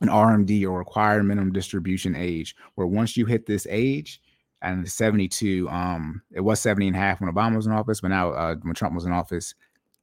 an 0.00 0.08
RMD 0.08 0.64
or 0.64 0.78
required 0.78 1.24
minimum 1.24 1.52
distribution 1.52 2.14
age, 2.14 2.54
where 2.76 2.86
once 2.86 3.16
you 3.16 3.26
hit 3.26 3.46
this 3.46 3.66
age, 3.68 4.20
and 4.64 4.88
72, 4.90 5.68
um, 5.68 6.22
it 6.32 6.40
was 6.40 6.60
70 6.60 6.88
and 6.88 6.96
a 6.96 6.98
half 6.98 7.20
when 7.20 7.32
Obama 7.32 7.56
was 7.56 7.66
in 7.66 7.72
office, 7.72 8.00
but 8.00 8.08
now 8.08 8.30
uh, 8.30 8.56
when 8.62 8.74
Trump 8.74 8.94
was 8.94 9.04
in 9.04 9.12
office, 9.12 9.54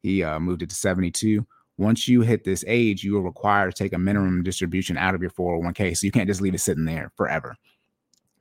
he 0.01 0.23
uh, 0.23 0.39
moved 0.39 0.61
it 0.61 0.69
to 0.69 0.75
72 0.75 1.45
once 1.81 2.07
you 2.07 2.21
hit 2.21 2.43
this 2.43 2.63
age, 2.67 3.03
you 3.03 3.17
are 3.17 3.21
required 3.21 3.75
to 3.75 3.83
take 3.83 3.93
a 3.93 3.97
minimum 3.97 4.43
distribution 4.43 4.97
out 4.97 5.15
of 5.15 5.21
your 5.21 5.31
401k. 5.31 5.97
So 5.97 6.05
you 6.05 6.11
can't 6.11 6.27
just 6.27 6.39
leave 6.39 6.53
it 6.53 6.59
sitting 6.59 6.85
there 6.85 7.11
forever. 7.15 7.55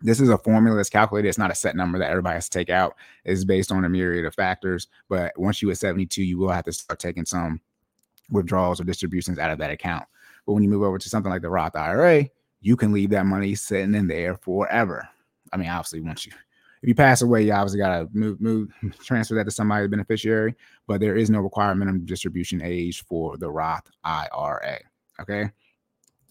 This 0.02 0.20
is 0.20 0.28
a 0.28 0.38
formula 0.38 0.76
that's 0.76 0.90
calculated. 0.90 1.28
It's 1.28 1.38
not 1.38 1.50
a 1.50 1.54
set 1.54 1.74
number 1.74 1.98
that 1.98 2.10
everybody 2.10 2.34
has 2.34 2.48
to 2.48 2.58
take 2.58 2.70
out. 2.70 2.96
It's 3.24 3.44
based 3.44 3.72
on 3.72 3.84
a 3.84 3.88
myriad 3.88 4.26
of 4.26 4.34
factors. 4.34 4.88
But 5.08 5.32
once 5.38 5.60
you 5.62 5.68
hit 5.68 5.78
72, 5.78 6.22
you 6.22 6.38
will 6.38 6.50
have 6.50 6.64
to 6.64 6.72
start 6.72 6.98
taking 6.98 7.24
some 7.24 7.60
withdrawals 8.30 8.80
or 8.80 8.84
distributions 8.84 9.38
out 9.38 9.50
of 9.50 9.58
that 9.58 9.70
account. 9.70 10.04
But 10.46 10.52
when 10.52 10.62
you 10.62 10.68
move 10.68 10.82
over 10.82 10.98
to 10.98 11.08
something 11.08 11.30
like 11.30 11.42
the 11.42 11.50
Roth 11.50 11.76
IRA, 11.76 12.28
you 12.60 12.76
can 12.76 12.92
leave 12.92 13.10
that 13.10 13.26
money 13.26 13.54
sitting 13.54 13.94
in 13.94 14.06
there 14.06 14.36
forever. 14.36 15.08
I 15.52 15.56
mean, 15.56 15.68
obviously, 15.68 16.00
once 16.00 16.26
you 16.26 16.32
if 16.82 16.88
you 16.88 16.94
pass 16.94 17.20
away, 17.20 17.42
you 17.42 17.52
obviously 17.52 17.78
got 17.78 17.98
to 17.98 18.08
move, 18.12 18.40
move, 18.40 18.70
transfer 19.04 19.34
that 19.34 19.44
to 19.44 19.50
somebody 19.50 19.86
beneficiary. 19.86 20.54
But 20.86 21.00
there 21.00 21.16
is 21.16 21.28
no 21.28 21.40
required 21.40 21.74
minimum 21.76 22.06
distribution 22.06 22.62
age 22.62 23.04
for 23.04 23.36
the 23.36 23.50
Roth 23.50 23.90
IRA. 24.04 24.78
Okay. 25.20 25.50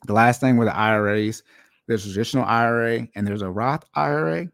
The 0.08 0.13
last 0.13 0.41
thing 0.41 0.58
with 0.58 0.67
the 0.67 0.75
IRAs, 0.75 1.43
there's 1.88 2.03
traditional 2.03 2.45
IRA 2.45 3.08
and 3.15 3.27
there's 3.27 3.41
a 3.41 3.49
Roth 3.49 3.84
IRA. 3.93 4.47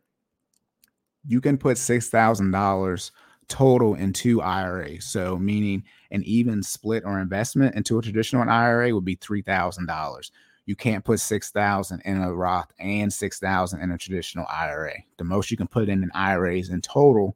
You 1.28 1.40
can 1.42 1.58
put 1.58 1.78
six 1.78 2.10
thousand 2.10 2.52
dollars 2.52 3.12
total 3.48 3.96
in 3.96 4.12
two 4.12 4.42
IRAs. 4.42 5.06
So 5.06 5.38
meaning 5.38 5.84
an 6.12 6.24
even 6.24 6.64
split 6.64 7.04
or 7.06 7.20
investment 7.20 7.76
into 7.76 8.00
a 8.00 8.02
traditional 8.02 8.50
IRA 8.50 8.94
would 8.94 9.06
be 9.06 9.16
three 9.16 9.42
thousand 9.42 9.86
dollars 9.86 10.32
you 10.66 10.76
can't 10.76 11.06
put 11.06 11.20
6000 11.20 12.02
in 12.02 12.22
a 12.22 12.34
roth 12.34 12.72
and 12.80 13.12
6000 13.12 13.82
in 13.82 13.92
a 13.92 13.98
traditional 13.98 14.46
ira 14.50 14.94
the 15.18 15.24
most 15.24 15.52
you 15.52 15.58
can 15.58 15.68
put 15.68 15.90
in 15.90 16.04
in 16.04 16.12
iras 16.14 16.70
in 16.70 16.82
total 16.82 17.36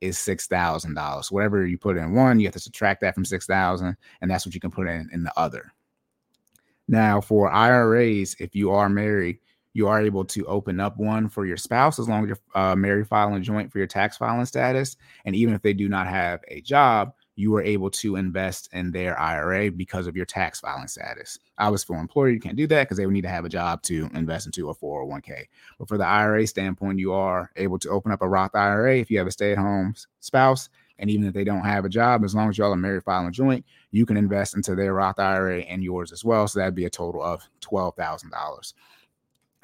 is 0.00 0.18
$6000 0.18 1.32
whatever 1.32 1.66
you 1.66 1.78
put 1.78 1.96
in 1.96 2.14
one 2.14 2.38
you 2.38 2.46
have 2.46 2.52
to 2.52 2.58
subtract 2.58 3.00
that 3.00 3.14
from 3.14 3.24
6000 3.24 3.96
and 4.20 4.30
that's 4.30 4.44
what 4.44 4.54
you 4.54 4.60
can 4.60 4.70
put 4.70 4.86
in 4.86 5.08
in 5.12 5.22
the 5.24 5.32
other. 5.38 5.72
Now 6.88 7.20
for 7.20 7.50
iras 7.50 8.36
if 8.38 8.54
you 8.54 8.70
are 8.70 8.88
married 8.88 9.38
you 9.72 9.88
are 9.88 10.00
able 10.00 10.24
to 10.24 10.46
open 10.46 10.78
up 10.78 10.96
one 10.98 11.28
for 11.28 11.46
your 11.46 11.56
spouse 11.56 11.98
as 11.98 12.08
long 12.08 12.22
as 12.22 12.28
you're 12.28 12.62
uh, 12.62 12.76
married 12.76 13.08
filing 13.08 13.42
joint 13.42 13.72
for 13.72 13.78
your 13.78 13.88
tax 13.88 14.16
filing 14.16 14.46
status. 14.46 14.96
And 15.24 15.34
even 15.34 15.52
if 15.52 15.62
they 15.62 15.72
do 15.72 15.88
not 15.88 16.06
have 16.06 16.40
a 16.46 16.60
job 16.60 17.12
you 17.36 17.50
were 17.50 17.62
able 17.62 17.90
to 17.90 18.16
invest 18.16 18.68
in 18.72 18.90
their 18.90 19.18
IRA 19.18 19.70
because 19.70 20.06
of 20.06 20.16
your 20.16 20.26
tax 20.26 20.60
filing 20.60 20.86
status. 20.86 21.38
I 21.58 21.68
was 21.68 21.82
for 21.82 21.98
employer, 21.98 22.28
you 22.28 22.40
can't 22.40 22.56
do 22.56 22.66
that 22.68 22.84
because 22.84 22.96
they 22.96 23.06
would 23.06 23.12
need 23.12 23.22
to 23.22 23.28
have 23.28 23.44
a 23.44 23.48
job 23.48 23.82
to 23.82 24.08
invest 24.14 24.46
into 24.46 24.70
a 24.70 24.74
401k. 24.74 25.44
But 25.78 25.88
for 25.88 25.98
the 25.98 26.06
IRA 26.06 26.46
standpoint, 26.46 26.98
you 26.98 27.12
are 27.12 27.50
able 27.56 27.78
to 27.80 27.90
open 27.90 28.12
up 28.12 28.22
a 28.22 28.28
Roth 28.28 28.54
IRA 28.54 28.98
if 28.98 29.10
you 29.10 29.18
have 29.18 29.26
a 29.26 29.32
stay 29.32 29.52
at 29.52 29.58
home 29.58 29.94
spouse. 30.20 30.68
And 30.98 31.10
even 31.10 31.26
if 31.26 31.34
they 31.34 31.42
don't 31.42 31.64
have 31.64 31.84
a 31.84 31.88
job, 31.88 32.22
as 32.22 32.36
long 32.36 32.48
as 32.48 32.56
y'all 32.56 32.72
are 32.72 32.76
married 32.76 33.02
filing 33.02 33.32
joint, 33.32 33.64
you 33.90 34.06
can 34.06 34.16
invest 34.16 34.54
into 34.54 34.76
their 34.76 34.94
Roth 34.94 35.18
IRA 35.18 35.60
and 35.62 35.82
yours 35.82 36.12
as 36.12 36.24
well. 36.24 36.46
So 36.46 36.60
that'd 36.60 36.76
be 36.76 36.84
a 36.84 36.90
total 36.90 37.20
of 37.20 37.42
$12,000. 37.62 38.74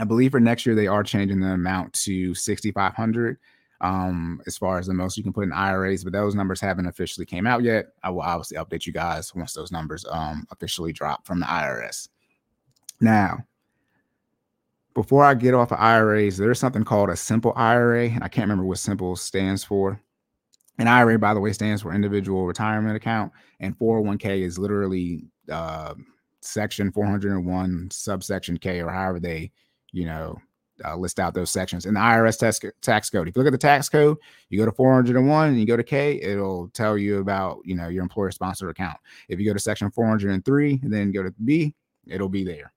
I 0.00 0.04
believe 0.04 0.32
for 0.32 0.40
next 0.40 0.66
year, 0.66 0.74
they 0.74 0.88
are 0.88 1.04
changing 1.04 1.40
the 1.40 1.52
amount 1.52 1.92
to 2.04 2.34
6,500 2.34 3.38
um, 3.80 4.42
as 4.46 4.58
far 4.58 4.78
as 4.78 4.86
the 4.86 4.94
most 4.94 5.16
you 5.16 5.22
can 5.22 5.32
put 5.32 5.44
in 5.44 5.52
IRAs, 5.52 6.04
but 6.04 6.12
those 6.12 6.34
numbers 6.34 6.60
haven't 6.60 6.86
officially 6.86 7.24
came 7.24 7.46
out 7.46 7.62
yet. 7.62 7.86
I 8.02 8.10
will 8.10 8.20
obviously 8.20 8.58
update 8.58 8.86
you 8.86 8.92
guys 8.92 9.34
once 9.34 9.54
those 9.54 9.72
numbers 9.72 10.04
um, 10.10 10.46
officially 10.50 10.92
drop 10.92 11.26
from 11.26 11.40
the 11.40 11.46
IRS. 11.46 12.08
Now, 13.00 13.38
before 14.94 15.24
I 15.24 15.34
get 15.34 15.54
off 15.54 15.72
of 15.72 15.78
IRAs, 15.78 16.36
there's 16.36 16.58
something 16.58 16.84
called 16.84 17.10
a 17.10 17.16
simple 17.16 17.52
IRA, 17.56 18.08
and 18.08 18.22
I 18.22 18.28
can't 18.28 18.44
remember 18.44 18.64
what 18.64 18.78
simple 18.78 19.16
stands 19.16 19.64
for. 19.64 20.00
An 20.78 20.88
IRA, 20.88 21.18
by 21.18 21.34
the 21.34 21.40
way, 21.40 21.52
stands 21.52 21.82
for 21.82 21.94
individual 21.94 22.46
retirement 22.46 22.96
account, 22.96 23.32
and 23.60 23.78
401k 23.78 24.42
is 24.42 24.58
literally 24.58 25.24
uh, 25.50 25.94
section 26.42 26.92
401 26.92 27.88
subsection 27.90 28.56
K, 28.58 28.82
or 28.82 28.90
however 28.90 29.20
they, 29.20 29.52
you 29.92 30.06
know, 30.06 30.38
uh, 30.84 30.96
list 30.96 31.20
out 31.20 31.34
those 31.34 31.50
sections 31.50 31.86
in 31.86 31.94
the 31.94 32.00
IRS 32.00 32.38
tax, 32.38 32.60
tax 32.80 33.10
code. 33.10 33.28
If 33.28 33.36
you 33.36 33.42
look 33.42 33.48
at 33.48 33.52
the 33.52 33.58
tax 33.58 33.88
code, 33.88 34.18
you 34.48 34.58
go 34.58 34.64
to 34.64 34.72
401 34.72 35.48
and 35.48 35.60
you 35.60 35.66
go 35.66 35.76
to 35.76 35.82
K, 35.82 36.20
it'll 36.20 36.68
tell 36.68 36.96
you 36.96 37.18
about, 37.18 37.58
you 37.64 37.74
know, 37.74 37.88
your 37.88 38.02
employer 38.02 38.30
sponsored 38.30 38.70
account. 38.70 38.98
If 39.28 39.38
you 39.38 39.46
go 39.46 39.52
to 39.52 39.58
section 39.58 39.90
403 39.90 40.80
and 40.82 40.92
then 40.92 41.12
go 41.12 41.22
to 41.22 41.32
B, 41.44 41.74
it'll 42.06 42.28
be 42.28 42.44
there. 42.44 42.72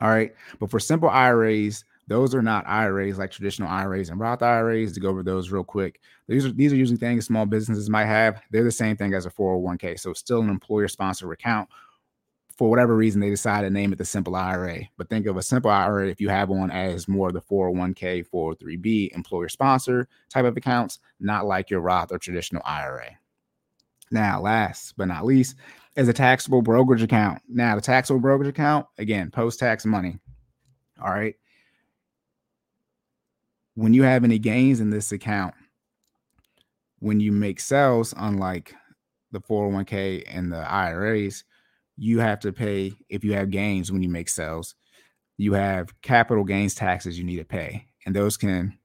All 0.00 0.08
right. 0.08 0.32
But 0.60 0.70
for 0.70 0.78
simple 0.78 1.08
IRAs, 1.08 1.84
those 2.06 2.34
are 2.34 2.42
not 2.42 2.66
IRAs 2.66 3.18
like 3.18 3.30
traditional 3.30 3.68
IRAs 3.68 4.08
and 4.08 4.18
Roth 4.18 4.42
IRAs. 4.42 4.92
To 4.92 5.00
go 5.00 5.10
over 5.10 5.22
those 5.22 5.50
real 5.50 5.62
quick, 5.62 6.00
these 6.26 6.46
are 6.46 6.52
these 6.52 6.72
are 6.72 6.76
usually 6.76 6.98
things 6.98 7.26
small 7.26 7.44
businesses 7.44 7.90
might 7.90 8.06
have. 8.06 8.40
They're 8.50 8.64
the 8.64 8.70
same 8.70 8.96
thing 8.96 9.12
as 9.12 9.26
a 9.26 9.30
401k, 9.30 10.00
so 10.00 10.10
it's 10.10 10.20
still 10.20 10.40
an 10.40 10.48
employer 10.48 10.88
sponsored 10.88 11.30
account 11.32 11.68
for 12.58 12.68
whatever 12.68 12.96
reason, 12.96 13.20
they 13.20 13.30
decided 13.30 13.68
to 13.68 13.72
name 13.72 13.92
it 13.92 13.98
the 13.98 14.04
simple 14.04 14.34
IRA. 14.34 14.80
But 14.96 15.08
think 15.08 15.26
of 15.26 15.36
a 15.36 15.42
simple 15.42 15.70
IRA 15.70 16.08
if 16.08 16.20
you 16.20 16.28
have 16.28 16.48
one 16.48 16.72
as 16.72 17.06
more 17.06 17.28
of 17.28 17.34
the 17.34 17.40
401k, 17.40 18.26
403b, 18.28 19.14
employer 19.14 19.48
sponsor 19.48 20.08
type 20.28 20.44
of 20.44 20.56
accounts, 20.56 20.98
not 21.20 21.46
like 21.46 21.70
your 21.70 21.80
Roth 21.80 22.10
or 22.10 22.18
traditional 22.18 22.60
IRA. 22.64 23.10
Now, 24.10 24.40
last 24.40 24.94
but 24.96 25.06
not 25.06 25.24
least, 25.24 25.54
is 25.94 26.08
a 26.08 26.12
taxable 26.12 26.60
brokerage 26.60 27.02
account. 27.02 27.40
Now, 27.48 27.76
the 27.76 27.80
taxable 27.80 28.18
brokerage 28.18 28.48
account, 28.48 28.86
again, 28.98 29.30
post 29.30 29.60
tax 29.60 29.86
money. 29.86 30.18
All 31.00 31.12
right. 31.12 31.36
When 33.76 33.94
you 33.94 34.02
have 34.02 34.24
any 34.24 34.40
gains 34.40 34.80
in 34.80 34.90
this 34.90 35.12
account, 35.12 35.54
when 36.98 37.20
you 37.20 37.30
make 37.30 37.60
sales, 37.60 38.12
unlike 38.16 38.74
the 39.30 39.40
401k 39.40 40.24
and 40.26 40.52
the 40.52 40.68
IRAs, 40.68 41.44
you 41.98 42.20
have 42.20 42.40
to 42.40 42.52
pay 42.52 42.92
if 43.08 43.24
you 43.24 43.34
have 43.34 43.50
gains 43.50 43.90
when 43.90 44.02
you 44.02 44.08
make 44.08 44.28
sales. 44.28 44.74
You 45.36 45.52
have 45.54 46.00
capital 46.02 46.44
gains 46.44 46.74
taxes 46.74 47.18
you 47.18 47.24
need 47.24 47.36
to 47.36 47.44
pay, 47.44 47.86
and 48.06 48.14
those 48.14 48.36
can 48.36 48.78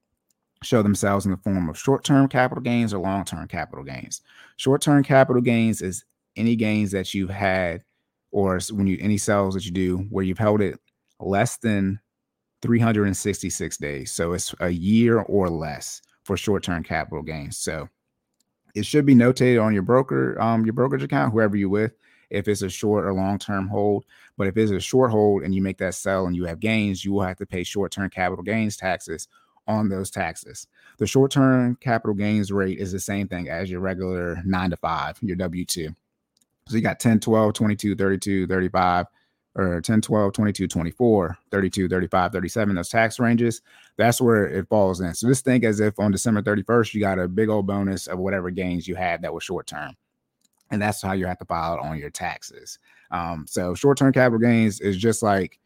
show 0.63 0.81
themselves 0.81 1.25
in 1.25 1.31
the 1.31 1.37
form 1.37 1.69
of 1.69 1.77
short-term 1.77 2.27
capital 2.27 2.61
gains 2.61 2.93
or 2.93 2.99
long-term 2.99 3.47
capital 3.47 3.83
gains. 3.83 4.21
Short-term 4.57 5.03
capital 5.03 5.41
gains 5.41 5.81
is 5.81 6.05
any 6.35 6.55
gains 6.55 6.91
that 6.91 7.13
you've 7.13 7.29
had 7.29 7.83
or 8.31 8.59
when 8.71 8.87
you 8.87 8.97
any 8.99 9.17
sales 9.17 9.53
that 9.53 9.65
you 9.65 9.71
do 9.71 9.97
where 10.09 10.23
you've 10.23 10.39
held 10.39 10.61
it 10.61 10.79
less 11.19 11.57
than 11.57 11.99
366 12.61 13.77
days. 13.77 14.11
So 14.11 14.33
it's 14.33 14.55
a 14.59 14.69
year 14.69 15.19
or 15.19 15.49
less 15.49 16.01
for 16.23 16.37
short-term 16.37 16.83
capital 16.83 17.21
gains. 17.21 17.57
So 17.57 17.89
it 18.73 18.85
should 18.85 19.05
be 19.05 19.15
notated 19.15 19.63
on 19.63 19.73
your 19.73 19.83
broker, 19.83 20.39
um, 20.41 20.65
your 20.65 20.73
brokerage 20.73 21.03
account, 21.03 21.33
whoever 21.33 21.55
you 21.55 21.69
with, 21.69 21.91
if 22.33 22.47
it's 22.47 22.63
a 22.63 22.69
short 22.69 23.05
or 23.05 23.13
long-term 23.13 23.67
hold. 23.67 24.05
But 24.37 24.47
if 24.47 24.57
it's 24.57 24.71
a 24.71 24.79
short 24.79 25.11
hold 25.11 25.43
and 25.43 25.53
you 25.53 25.61
make 25.61 25.77
that 25.77 25.95
sell 25.95 26.25
and 26.25 26.35
you 26.35 26.45
have 26.45 26.59
gains, 26.59 27.05
you 27.05 27.13
will 27.13 27.21
have 27.21 27.37
to 27.37 27.45
pay 27.45 27.63
short-term 27.63 28.09
capital 28.09 28.43
gains 28.43 28.75
taxes 28.75 29.27
on 29.67 29.87
those 29.87 30.11
taxes. 30.11 30.67
The 30.97 31.07
short-term 31.07 31.77
capital 31.79 32.15
gains 32.15 32.51
rate 32.51 32.79
is 32.79 32.91
the 32.91 32.99
same 32.99 33.27
thing 33.27 33.49
as 33.49 33.69
your 33.71 33.79
regular 33.79 34.41
nine 34.45 34.71
to 34.71 34.77
five, 34.77 35.17
your 35.21 35.37
W2. 35.37 35.95
So 36.67 36.75
you 36.75 36.81
got 36.81 36.99
10, 36.99 37.19
12, 37.19 37.53
22, 37.53 37.95
32, 37.95 38.47
35, 38.47 39.05
or 39.55 39.81
10, 39.81 40.01
12, 40.01 40.33
22, 40.33 40.67
24, 40.67 41.37
32, 41.51 41.89
35, 41.89 42.31
37, 42.31 42.75
those 42.75 42.89
tax 42.89 43.19
ranges, 43.19 43.61
that's 43.97 44.19
where 44.19 44.47
it 44.47 44.67
falls 44.67 44.99
in. 44.99 45.13
So 45.13 45.27
just 45.27 45.45
think 45.45 45.63
as 45.63 45.79
if 45.79 45.99
on 45.99 46.11
December 46.11 46.41
31st, 46.41 46.93
you 46.93 47.01
got 47.01 47.19
a 47.19 47.27
big 47.27 47.49
old 47.49 47.67
bonus 47.67 48.07
of 48.07 48.17
whatever 48.17 48.49
gains 48.49 48.87
you 48.87 48.95
had 48.95 49.21
that 49.21 49.33
was 49.33 49.43
short 49.43 49.67
term. 49.67 49.95
And 50.71 50.81
that's 50.81 51.01
how 51.01 51.13
you 51.13 51.25
have 51.27 51.37
to 51.39 51.45
file 51.45 51.79
on 51.79 51.97
your 51.97 52.09
taxes. 52.09 52.79
Um, 53.11 53.45
so 53.47 53.75
short-term 53.75 54.11
capital 54.11 54.39
gains 54.39 54.79
is 54.81 54.97
just 54.97 55.21
like 55.21 55.59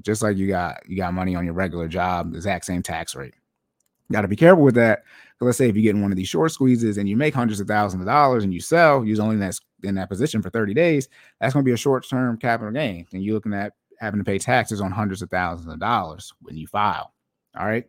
just 0.00 0.22
like 0.22 0.36
you 0.36 0.48
got 0.48 0.80
you 0.88 0.96
got 0.96 1.14
money 1.14 1.34
on 1.34 1.44
your 1.44 1.54
regular 1.54 1.88
job, 1.88 2.34
exact 2.34 2.64
same 2.64 2.82
tax 2.82 3.14
rate. 3.14 3.34
Got 4.10 4.22
to 4.22 4.28
be 4.28 4.36
careful 4.36 4.64
with 4.64 4.74
that. 4.74 5.04
Let's 5.40 5.58
say 5.58 5.68
if 5.68 5.76
you 5.76 5.82
get 5.82 5.96
in 5.96 6.02
one 6.02 6.12
of 6.12 6.16
these 6.16 6.28
short 6.28 6.52
squeezes 6.52 6.98
and 6.98 7.08
you 7.08 7.16
make 7.16 7.34
hundreds 7.34 7.60
of 7.60 7.66
thousands 7.66 8.02
of 8.02 8.06
dollars 8.06 8.44
and 8.44 8.54
you 8.54 8.60
sell, 8.60 9.04
you're 9.04 9.20
only 9.20 9.34
in 9.34 9.40
that, 9.40 9.58
in 9.82 9.96
that 9.96 10.08
position 10.08 10.40
for 10.40 10.50
30 10.50 10.72
days, 10.72 11.08
that's 11.40 11.52
going 11.52 11.64
to 11.64 11.68
be 11.68 11.74
a 11.74 11.76
short 11.76 12.08
term 12.08 12.36
capital 12.36 12.72
gain. 12.72 13.06
And 13.12 13.24
you're 13.24 13.34
looking 13.34 13.54
at 13.54 13.72
having 13.98 14.20
to 14.20 14.24
pay 14.24 14.38
taxes 14.38 14.80
on 14.80 14.92
hundreds 14.92 15.20
of 15.20 15.30
thousands 15.30 15.72
of 15.72 15.80
dollars 15.80 16.32
when 16.42 16.56
you 16.56 16.68
file. 16.68 17.12
All 17.58 17.66
right. 17.66 17.84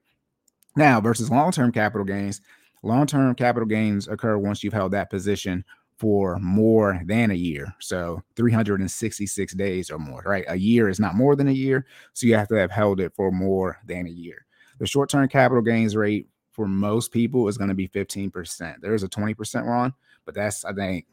Now, 0.75 0.99
versus 0.99 1.29
long 1.29 1.51
term 1.51 1.71
capital 1.71 2.05
gains, 2.05 2.41
long 2.81 3.05
term 3.05 3.35
capital 3.35 3.67
gains 3.67 4.07
occur 4.07 4.37
once 4.37 4.63
you've 4.63 4.73
held 4.73 4.93
that 4.93 5.11
position 5.11 5.63
for 6.03 6.37
more 6.39 7.01
than 7.05 7.31
a 7.31 7.33
year. 7.33 7.73
So 7.79 8.21
366 8.35 9.53
days 9.53 9.89
or 9.89 9.97
more, 9.97 10.21
right? 10.25 10.43
A 10.49 10.57
year 10.57 10.89
is 10.89 10.99
not 10.99 11.15
more 11.15 11.33
than 11.37 11.47
a 11.47 11.53
year. 11.53 11.85
So 12.11 12.27
you 12.27 12.35
have 12.35 12.49
to 12.49 12.55
have 12.55 12.71
held 12.71 12.99
it 12.99 13.13
for 13.15 13.31
more 13.31 13.77
than 13.85 14.05
a 14.07 14.09
year. 14.09 14.45
The 14.79 14.85
short 14.85 15.09
term 15.09 15.29
capital 15.29 15.61
gains 15.61 15.95
rate 15.95 16.27
for 16.51 16.67
most 16.67 17.13
people 17.13 17.47
is 17.47 17.57
going 17.57 17.69
to 17.69 17.73
be 17.73 17.87
15%. 17.87 18.81
There's 18.81 19.03
a 19.03 19.07
20% 19.07 19.65
one, 19.65 19.93
but 20.25 20.35
that's, 20.35 20.65
I 20.65 20.73
think, 20.73 21.05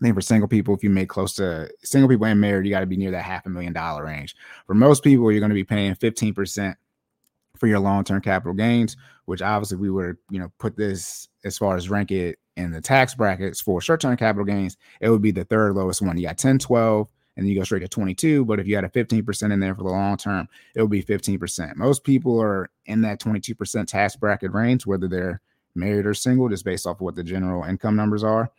I 0.00 0.02
think 0.02 0.16
for 0.16 0.20
single 0.20 0.48
people, 0.48 0.74
if 0.74 0.82
you 0.82 0.90
make 0.90 1.08
close 1.08 1.34
to 1.36 1.70
single 1.84 2.08
people 2.08 2.26
and 2.26 2.40
married, 2.40 2.66
you 2.66 2.72
got 2.72 2.80
to 2.80 2.86
be 2.86 2.96
near 2.96 3.12
that 3.12 3.22
half 3.22 3.46
a 3.46 3.50
million 3.50 3.72
dollar 3.72 4.04
range. 4.04 4.34
For 4.66 4.74
most 4.74 5.04
people, 5.04 5.30
you're 5.30 5.38
going 5.38 5.50
to 5.50 5.54
be 5.54 5.62
paying 5.62 5.94
15% 5.94 6.74
for 7.56 7.68
your 7.68 7.78
long 7.78 8.02
term 8.02 8.20
capital 8.20 8.54
gains, 8.54 8.96
which 9.26 9.42
obviously 9.42 9.76
we 9.76 9.90
would, 9.90 10.16
you 10.28 10.40
know, 10.40 10.50
put 10.58 10.76
this 10.76 11.28
as 11.44 11.58
far 11.58 11.76
as 11.76 11.90
rank 11.90 12.10
it 12.10 12.38
in 12.56 12.70
the 12.70 12.80
tax 12.80 13.14
brackets 13.14 13.60
for 13.60 13.80
short 13.80 14.00
term 14.00 14.16
capital 14.16 14.44
gains, 14.44 14.76
it 15.00 15.10
would 15.10 15.22
be 15.22 15.30
the 15.30 15.44
third 15.44 15.74
lowest 15.74 16.02
one. 16.02 16.16
You 16.16 16.26
got 16.26 16.38
10, 16.38 16.58
12, 16.58 17.08
and 17.36 17.44
then 17.44 17.50
you 17.50 17.58
go 17.58 17.64
straight 17.64 17.80
to 17.80 17.88
22. 17.88 18.44
But 18.44 18.60
if 18.60 18.66
you 18.66 18.74
had 18.74 18.84
a 18.84 18.88
15% 18.88 19.52
in 19.52 19.60
there 19.60 19.74
for 19.74 19.82
the 19.82 19.90
long 19.90 20.16
term, 20.16 20.48
it 20.74 20.82
would 20.82 20.90
be 20.90 21.02
15%. 21.02 21.76
Most 21.76 22.04
people 22.04 22.40
are 22.40 22.70
in 22.86 23.00
that 23.02 23.20
22% 23.20 23.86
tax 23.86 24.16
bracket 24.16 24.52
range, 24.52 24.86
whether 24.86 25.08
they're 25.08 25.40
married 25.74 26.06
or 26.06 26.14
single, 26.14 26.48
just 26.48 26.64
based 26.64 26.86
off 26.86 26.96
of 26.96 27.00
what 27.00 27.14
the 27.14 27.24
general 27.24 27.64
income 27.64 27.96
numbers 27.96 28.22
are. 28.22 28.50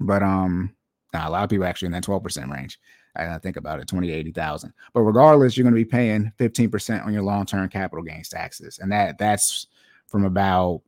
But 0.00 0.22
um, 0.22 0.74
a 1.12 1.30
lot 1.30 1.44
of 1.44 1.50
people 1.50 1.66
actually 1.66 1.86
in 1.86 1.92
that 1.92 2.04
12% 2.04 2.52
range. 2.52 2.78
I 3.16 3.38
think 3.38 3.56
about 3.56 3.80
it, 3.80 3.88
20 3.88 4.06
to 4.06 4.12
80,000. 4.12 4.72
But 4.92 5.00
regardless, 5.00 5.56
you're 5.56 5.64
going 5.64 5.74
to 5.74 5.80
be 5.80 5.84
paying 5.84 6.32
15% 6.38 7.04
on 7.04 7.12
your 7.12 7.22
long-term 7.22 7.68
capital 7.68 8.04
gains 8.04 8.28
taxes. 8.28 8.78
And 8.78 8.92
that 8.92 9.18
that's 9.18 9.66
from 10.06 10.24
about 10.24 10.82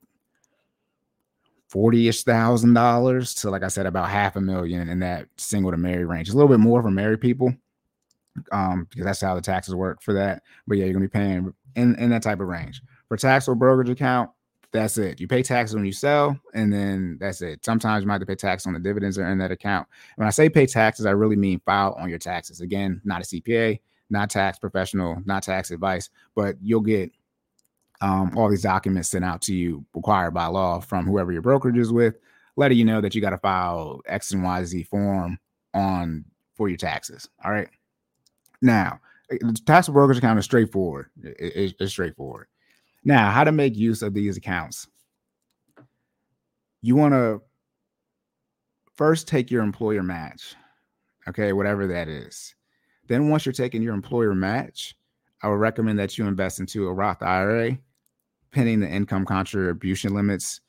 40-ish 1.72 2.24
thousand 2.24 2.74
dollars 2.74 3.35
to 3.37 3.50
like 3.50 3.62
I 3.62 3.68
said, 3.68 3.87
about 3.87 4.09
half 4.09 4.37
a 4.37 4.40
million 4.40 4.88
in 4.88 4.98
that 5.00 5.28
single 5.37 5.70
to 5.70 5.76
married 5.76 6.06
range. 6.06 6.28
It's 6.28 6.35
a 6.35 6.37
little 6.37 6.48
bit 6.48 6.61
more 6.61 6.83
for 6.83 6.90
married 6.90 7.20
people. 7.20 7.54
Um, 8.52 8.87
because 8.88 9.04
that's 9.04 9.20
how 9.20 9.35
the 9.35 9.40
taxes 9.40 9.74
work 9.74 10.00
for 10.02 10.12
that. 10.14 10.42
But 10.66 10.78
yeah, 10.78 10.85
you're 10.85 10.94
gonna 10.94 11.04
be 11.04 11.09
paying 11.09 11.52
in, 11.76 11.96
in 11.96 12.11
that 12.11 12.22
type 12.22 12.40
of 12.40 12.46
range. 12.46 12.80
For 13.09 13.16
taxable 13.16 13.56
brokerage 13.56 13.90
account, 13.90 14.30
that's 14.72 14.98
it. 14.98 15.20
You 15.20 15.26
pay 15.26 15.42
taxes 15.42 15.74
when 15.74 15.85
you 15.85 15.92
sell, 15.92 16.38
and 16.54 16.72
then 16.72 17.18
that's 17.20 17.42
it. 17.42 17.64
Sometimes 17.64 18.02
you 18.02 18.06
might 18.06 18.14
have 18.14 18.20
to 18.22 18.26
pay 18.26 18.37
tax 18.37 18.66
on 18.66 18.72
the 18.72 18.78
dividends 18.78 19.16
that 19.16 19.22
are 19.22 19.33
in 19.33 19.38
that 19.38 19.50
account. 19.50 19.88
When 20.16 20.28
I 20.28 20.30
say 20.30 20.48
pay 20.48 20.66
taxes, 20.66 21.06
I 21.06 21.11
really 21.11 21.37
mean 21.37 21.61
file 21.66 21.96
on 21.98 22.09
your 22.09 22.18
taxes. 22.18 22.61
Again, 22.61 23.00
not 23.04 23.22
a 23.22 23.24
CPA, 23.24 23.80
not 24.11 24.30
tax 24.30 24.59
professional, 24.59 25.20
not 25.24 25.42
tax 25.42 25.70
advice, 25.70 26.09
but 26.37 26.56
you'll 26.62 26.80
get 26.80 27.11
um, 28.01 28.37
all 28.37 28.49
these 28.49 28.63
documents 28.63 29.11
sent 29.11 29.25
out 29.25 29.43
to 29.43 29.55
you 29.55 29.85
required 29.95 30.33
by 30.33 30.47
law 30.47 30.81
from 30.81 31.07
whoever 31.07 31.33
your 31.33 31.43
brokerage 31.43 31.77
is 31.77 31.93
with, 31.93 32.17
letting 32.57 32.79
you 32.79 32.85
know 32.85 33.01
that 33.01 33.15
you 33.15 33.21
got 33.21 33.31
to 33.31 33.39
file 33.39 34.01
X 34.07 34.33
and 34.33 34.43
Y 34.43 34.65
Z 34.65 34.83
form 34.85 35.39
on 35.75 36.25
for 36.55 36.69
your 36.69 36.79
taxes. 36.79 37.29
All 37.45 37.53
right. 37.53 37.69
Now, 38.63 39.01
eh, 39.31 39.39
the 39.41 39.61
tax 39.67 39.89
brokerage 39.89 40.19
account 40.19 40.39
is 40.39 40.45
straightforward. 40.45 41.07
It, 41.23 41.75
it's 41.79 41.93
straightforward. 41.93 42.47
Now, 43.05 43.31
how 43.31 43.45
to 43.45 43.53
make 43.53 43.77
use 43.77 44.03
of 44.03 44.15
these 44.15 44.37
accounts? 44.37 44.87
You 46.83 46.97
want 46.97 47.13
to 47.15 47.43
first 48.95 49.29
take 49.29 49.51
your 49.51 49.63
employer 49.63 50.03
match, 50.03 50.55
okay, 51.29 51.53
whatever 51.53 51.87
that 51.87 52.09
is. 52.09 52.55
Then, 53.09 53.29
once 53.29 53.45
you're 53.45 53.53
taking 53.53 53.83
your 53.83 53.95
employer 53.95 54.35
match, 54.35 54.95
I 55.43 55.49
would 55.49 55.57
recommend 55.57 55.99
that 55.99 56.17
you 56.17 56.27
invest 56.27 56.61
into 56.61 56.87
a 56.87 56.93
Roth 56.93 57.23
IRA 57.23 57.79
pending 58.53 58.81
the 58.81 58.89
income 58.89 59.25
contribution 59.25 60.15
limits. 60.15 60.61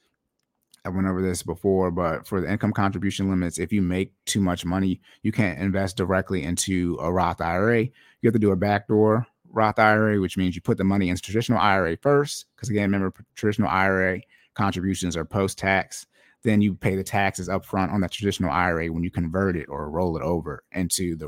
I 0.83 0.89
went 0.89 1.07
over 1.07 1.21
this 1.21 1.43
before, 1.43 1.91
but 1.91 2.25
for 2.25 2.41
the 2.41 2.51
income 2.51 2.73
contribution 2.73 3.29
limits, 3.29 3.59
if 3.59 3.71
you 3.71 3.81
make 3.81 4.13
too 4.25 4.41
much 4.41 4.65
money, 4.65 4.99
you 5.21 5.31
can't 5.31 5.59
invest 5.59 5.95
directly 5.95 6.43
into 6.43 6.97
a 6.99 7.11
Roth 7.11 7.39
IRA. 7.39 7.81
You 7.81 8.27
have 8.27 8.33
to 8.33 8.39
do 8.39 8.51
a 8.51 8.55
backdoor 8.55 9.27
Roth 9.51 9.79
IRA, 9.79 10.19
which 10.19 10.37
means 10.37 10.55
you 10.55 10.61
put 10.61 10.77
the 10.77 10.83
money 10.83 11.09
in 11.09 11.17
traditional 11.17 11.59
IRA 11.59 11.97
first. 11.97 12.45
Because 12.55 12.69
again, 12.69 12.83
remember, 12.83 13.13
traditional 13.35 13.69
IRA 13.69 14.21
contributions 14.53 15.15
are 15.15 15.25
post 15.25 15.57
tax. 15.57 16.05
Then 16.43 16.61
you 16.61 16.73
pay 16.73 16.95
the 16.95 17.03
taxes 17.03 17.49
up 17.49 17.65
front 17.65 17.91
on 17.91 18.01
that 18.01 18.11
traditional 18.11 18.51
IRA 18.51 18.87
when 18.87 19.03
you 19.03 19.11
convert 19.11 19.55
it 19.55 19.67
or 19.69 19.89
roll 19.89 20.17
it 20.17 20.23
over 20.23 20.63
into 20.71 21.15
the 21.15 21.27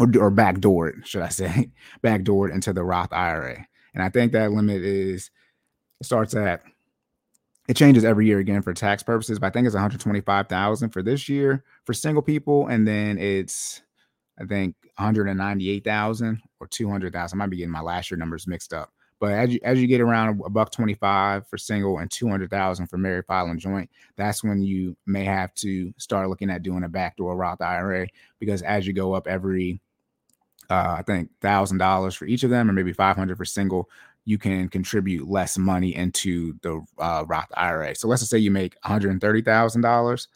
or, 0.00 0.08
or 0.18 0.30
backdoor 0.30 0.88
it, 0.88 1.06
should 1.06 1.22
I 1.22 1.28
say, 1.28 1.70
backdoor 2.02 2.48
it 2.48 2.54
into 2.54 2.72
the 2.72 2.84
Roth 2.84 3.12
IRA. 3.12 3.66
And 3.94 4.02
I 4.02 4.08
think 4.08 4.32
that 4.32 4.52
limit 4.52 4.82
is 4.82 5.30
starts 6.02 6.34
at 6.34 6.62
it 7.68 7.76
changes 7.76 8.02
every 8.04 8.26
year 8.26 8.38
again 8.38 8.62
for 8.62 8.72
tax 8.72 9.02
purposes, 9.02 9.38
but 9.38 9.48
I 9.48 9.50
think 9.50 9.66
it's 9.66 9.74
125,000 9.74 10.88
for 10.88 11.02
this 11.02 11.28
year 11.28 11.62
for 11.84 11.92
single 11.92 12.22
people, 12.22 12.66
and 12.68 12.88
then 12.88 13.18
it's 13.18 13.82
I 14.40 14.46
think 14.46 14.74
198,000 14.96 16.40
or 16.60 16.66
200,000. 16.66 17.36
I 17.36 17.38
might 17.38 17.50
be 17.50 17.58
getting 17.58 17.70
my 17.70 17.80
last 17.80 18.10
year 18.10 18.16
numbers 18.16 18.46
mixed 18.46 18.72
up. 18.72 18.90
But 19.20 19.32
as 19.32 19.52
you 19.52 19.60
as 19.64 19.80
you 19.80 19.86
get 19.86 20.00
around 20.00 20.40
a 20.44 20.48
buck 20.48 20.70
25 20.70 21.46
for 21.48 21.58
single 21.58 21.98
and 21.98 22.10
200,000 22.10 22.86
for 22.86 22.98
married 22.98 23.26
filing 23.26 23.58
joint, 23.58 23.90
that's 24.16 24.42
when 24.42 24.62
you 24.62 24.96
may 25.06 25.24
have 25.24 25.52
to 25.56 25.92
start 25.98 26.28
looking 26.28 26.50
at 26.50 26.62
doing 26.62 26.84
a 26.84 26.88
backdoor 26.88 27.36
Roth 27.36 27.60
IRA 27.60 28.06
because 28.38 28.62
as 28.62 28.86
you 28.86 28.92
go 28.92 29.12
up 29.12 29.26
every 29.26 29.80
uh, 30.70 30.96
I 30.98 31.02
think 31.02 31.30
thousand 31.40 31.78
dollars 31.78 32.14
for 32.14 32.26
each 32.26 32.44
of 32.44 32.50
them, 32.50 32.68
or 32.68 32.72
maybe 32.72 32.92
500 32.92 33.36
for 33.36 33.44
single, 33.44 33.88
you 34.28 34.36
can 34.36 34.68
contribute 34.68 35.26
less 35.26 35.56
money 35.56 35.96
into 35.96 36.52
the 36.60 36.84
uh, 36.98 37.24
Roth 37.26 37.48
IRA. 37.54 37.94
So 37.94 38.08
let's 38.08 38.20
just 38.20 38.30
say 38.30 38.36
you 38.36 38.50
make 38.50 38.78
$130,000 38.82 40.26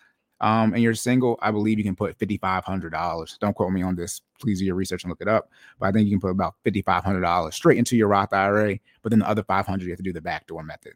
um, 0.41 0.73
and 0.73 0.83
you're 0.83 0.95
single. 0.95 1.39
I 1.43 1.51
believe 1.51 1.77
you 1.77 1.85
can 1.85 1.95
put 1.95 2.17
$5,500. 2.19 3.39
Don't 3.39 3.55
quote 3.55 3.71
me 3.71 3.83
on 3.83 3.95
this. 3.95 4.23
Please 4.41 4.61
do 4.61 4.65
your 4.65 4.77
research 4.77 5.05
and 5.05 5.11
look 5.11 5.21
it 5.21 5.29
up. 5.29 5.51
But 5.79 5.89
I 5.89 5.93
think 5.93 6.07
you 6.07 6.13
can 6.13 6.23
put 6.23 6.31
about 6.31 6.55
$5,500 6.65 7.53
straight 7.53 7.77
into 7.77 7.95
your 7.95 8.09
Roth 8.09 8.33
IRA. 8.33 8.79
But 9.03 9.11
then 9.11 9.19
the 9.19 9.29
other 9.29 9.43
500 9.43 9.85
you 9.85 9.91
have 9.91 9.99
to 9.99 10.03
do 10.03 10.15
the 10.15 10.23
backdoor 10.23 10.63
method. 10.63 10.95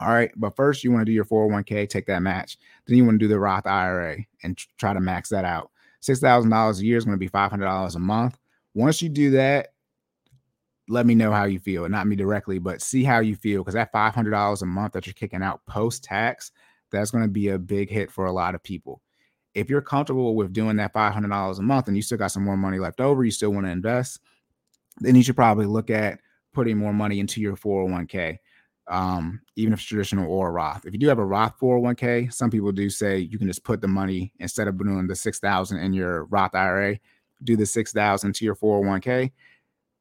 All 0.00 0.08
right. 0.08 0.30
But 0.34 0.56
first, 0.56 0.82
you 0.82 0.90
want 0.90 1.02
to 1.02 1.04
do 1.04 1.12
your 1.12 1.26
401k, 1.26 1.90
take 1.90 2.06
that 2.06 2.22
match. 2.22 2.56
Then 2.86 2.96
you 2.96 3.04
want 3.04 3.16
to 3.16 3.24
do 3.26 3.28
the 3.28 3.38
Roth 3.38 3.66
IRA 3.66 4.16
and 4.42 4.56
try 4.78 4.94
to 4.94 5.00
max 5.00 5.28
that 5.28 5.44
out. 5.44 5.72
$6,000 6.00 6.80
a 6.80 6.84
year 6.86 6.96
is 6.96 7.04
going 7.04 7.16
to 7.16 7.18
be 7.18 7.28
$500 7.28 7.94
a 7.94 7.98
month. 7.98 8.38
Once 8.72 9.02
you 9.02 9.10
do 9.10 9.30
that, 9.32 9.74
let 10.88 11.06
me 11.06 11.14
know 11.14 11.32
how 11.32 11.44
you 11.44 11.58
feel. 11.58 11.88
Not 11.88 12.06
me 12.06 12.16
directly, 12.16 12.58
but 12.58 12.82
see 12.82 13.04
how 13.04 13.20
you 13.20 13.36
feel 13.36 13.62
because 13.62 13.74
that 13.74 13.92
$500 13.92 14.62
a 14.62 14.66
month 14.66 14.92
that 14.94 15.06
you're 15.06 15.14
kicking 15.14 15.42
out 15.42 15.64
post 15.66 16.02
tax, 16.02 16.50
that's 16.90 17.10
going 17.10 17.24
to 17.24 17.30
be 17.30 17.48
a 17.48 17.58
big 17.58 17.90
hit 17.90 18.10
for 18.10 18.26
a 18.26 18.32
lot 18.32 18.54
of 18.54 18.62
people. 18.62 19.02
If 19.54 19.68
you're 19.68 19.82
comfortable 19.82 20.34
with 20.34 20.52
doing 20.52 20.76
that 20.76 20.94
$500 20.94 21.58
a 21.58 21.62
month 21.62 21.88
and 21.88 21.96
you 21.96 22.02
still 22.02 22.18
got 22.18 22.32
some 22.32 22.44
more 22.44 22.56
money 22.56 22.78
left 22.78 23.00
over, 23.00 23.24
you 23.24 23.30
still 23.30 23.50
want 23.50 23.66
to 23.66 23.70
invest, 23.70 24.20
then 25.00 25.14
you 25.14 25.22
should 25.22 25.36
probably 25.36 25.66
look 25.66 25.90
at 25.90 26.20
putting 26.52 26.78
more 26.78 26.92
money 26.92 27.20
into 27.20 27.40
your 27.40 27.56
401k, 27.56 28.38
um, 28.88 29.40
even 29.56 29.72
if 29.72 29.80
it's 29.80 29.88
traditional 29.88 30.30
or 30.30 30.48
a 30.48 30.52
Roth. 30.52 30.86
If 30.86 30.92
you 30.92 30.98
do 30.98 31.08
have 31.08 31.18
a 31.18 31.24
Roth 31.24 31.58
401k, 31.60 32.32
some 32.32 32.50
people 32.50 32.72
do 32.72 32.88
say 32.88 33.18
you 33.18 33.38
can 33.38 33.46
just 33.46 33.64
put 33.64 33.80
the 33.80 33.88
money 33.88 34.32
instead 34.38 34.68
of 34.68 34.78
doing 34.78 35.06
the 35.06 35.16
6000 35.16 35.78
in 35.78 35.92
your 35.92 36.24
Roth 36.26 36.54
IRA, 36.54 36.98
do 37.44 37.56
the 37.56 37.66
6000 37.66 38.34
to 38.34 38.44
your 38.44 38.56
401k 38.56 39.30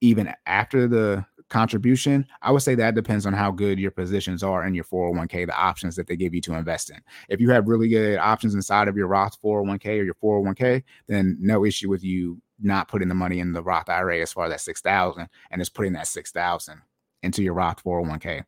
even 0.01 0.33
after 0.45 0.87
the 0.87 1.25
contribution, 1.49 2.25
I 2.41 2.51
would 2.51 2.61
say 2.61 2.75
that 2.75 2.95
depends 2.95 3.25
on 3.25 3.33
how 3.33 3.51
good 3.51 3.79
your 3.79 3.91
positions 3.91 4.43
are 4.43 4.65
in 4.65 4.75
your 4.75 4.83
401k, 4.83 5.45
the 5.45 5.57
options 5.57 5.95
that 5.95 6.07
they 6.07 6.15
give 6.15 6.33
you 6.33 6.41
to 6.41 6.55
invest 6.55 6.89
in. 6.89 6.99
If 7.29 7.39
you 7.39 7.49
have 7.51 7.67
really 7.67 7.87
good 7.87 8.17
options 8.17 8.53
inside 8.53 8.87
of 8.87 8.97
your 8.97 9.07
Roth 9.07 9.41
401k 9.41 9.99
or 9.99 10.03
your 10.03 10.15
401k, 10.15 10.83
then 11.07 11.37
no 11.39 11.65
issue 11.65 11.89
with 11.89 12.03
you 12.03 12.41
not 12.59 12.87
putting 12.87 13.07
the 13.07 13.15
money 13.15 13.39
in 13.39 13.53
the 13.53 13.63
Roth 13.63 13.89
IRA 13.89 14.19
as 14.19 14.33
far 14.33 14.45
as 14.45 14.51
that 14.51 14.61
6,000 14.61 15.27
and 15.51 15.61
just 15.61 15.73
putting 15.73 15.93
that 15.93 16.07
6,000 16.07 16.81
into 17.23 17.43
your 17.43 17.53
Roth 17.53 17.83
401k. 17.83 18.43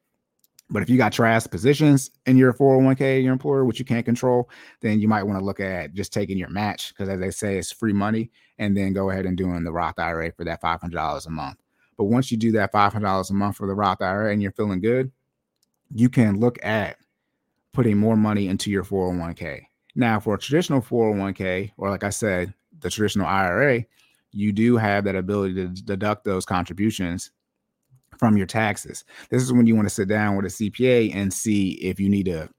But 0.71 0.83
if 0.83 0.89
you 0.89 0.97
got 0.97 1.13
trash 1.13 1.47
positions 1.47 2.11
in 2.27 2.37
your 2.37 2.53
401k, 2.53 3.23
your 3.23 3.33
employer, 3.33 3.65
which 3.65 3.79
you 3.79 3.85
can't 3.85 4.05
control, 4.05 4.49
then 4.81 4.99
you 4.99 5.07
might 5.07 5.23
want 5.23 5.39
to 5.39 5.45
look 5.45 5.59
at 5.59 5.93
just 5.93 6.13
taking 6.13 6.37
your 6.37 6.49
match 6.49 6.89
because, 6.89 7.09
as 7.09 7.19
they 7.19 7.31
say, 7.31 7.57
it's 7.57 7.71
free 7.71 7.93
money, 7.93 8.29
and 8.59 8.77
then 8.77 8.93
go 8.93 9.09
ahead 9.09 9.25
and 9.25 9.37
doing 9.37 9.63
the 9.63 9.71
Roth 9.71 9.97
IRA 9.97 10.31
for 10.31 10.43
that 10.43 10.61
$500 10.61 11.25
a 11.25 11.29
month. 11.29 11.57
But 11.97 12.05
once 12.05 12.31
you 12.31 12.37
do 12.37 12.51
that 12.51 12.71
$500 12.71 13.29
a 13.29 13.33
month 13.33 13.57
for 13.57 13.65
the 13.65 13.73
Roth 13.73 14.01
IRA 14.01 14.31
and 14.31 14.41
you're 14.41 14.51
feeling 14.51 14.81
good, 14.81 15.11
you 15.93 16.09
can 16.09 16.39
look 16.39 16.63
at 16.63 16.97
putting 17.73 17.97
more 17.97 18.15
money 18.15 18.47
into 18.47 18.69
your 18.69 18.83
401k. 18.83 19.63
Now, 19.95 20.19
for 20.19 20.35
a 20.35 20.39
traditional 20.39 20.81
401k, 20.81 21.71
or 21.77 21.89
like 21.89 22.03
I 22.03 22.09
said, 22.09 22.53
the 22.79 22.89
traditional 22.89 23.25
IRA, 23.25 23.85
you 24.31 24.51
do 24.51 24.77
have 24.77 25.05
that 25.05 25.15
ability 25.15 25.55
to 25.55 25.67
deduct 25.67 26.23
those 26.23 26.45
contributions 26.45 27.31
from 28.17 28.37
your 28.37 28.45
taxes. 28.45 29.05
This 29.29 29.41
is 29.41 29.51
when 29.51 29.65
you 29.65 29.75
want 29.75 29.87
to 29.87 29.93
sit 29.93 30.07
down 30.07 30.35
with 30.35 30.45
a 30.45 30.49
CPA 30.49 31.15
and 31.15 31.33
see 31.33 31.71
if 31.71 31.99
you 31.99 32.09
need 32.09 32.25
to, 32.25 32.49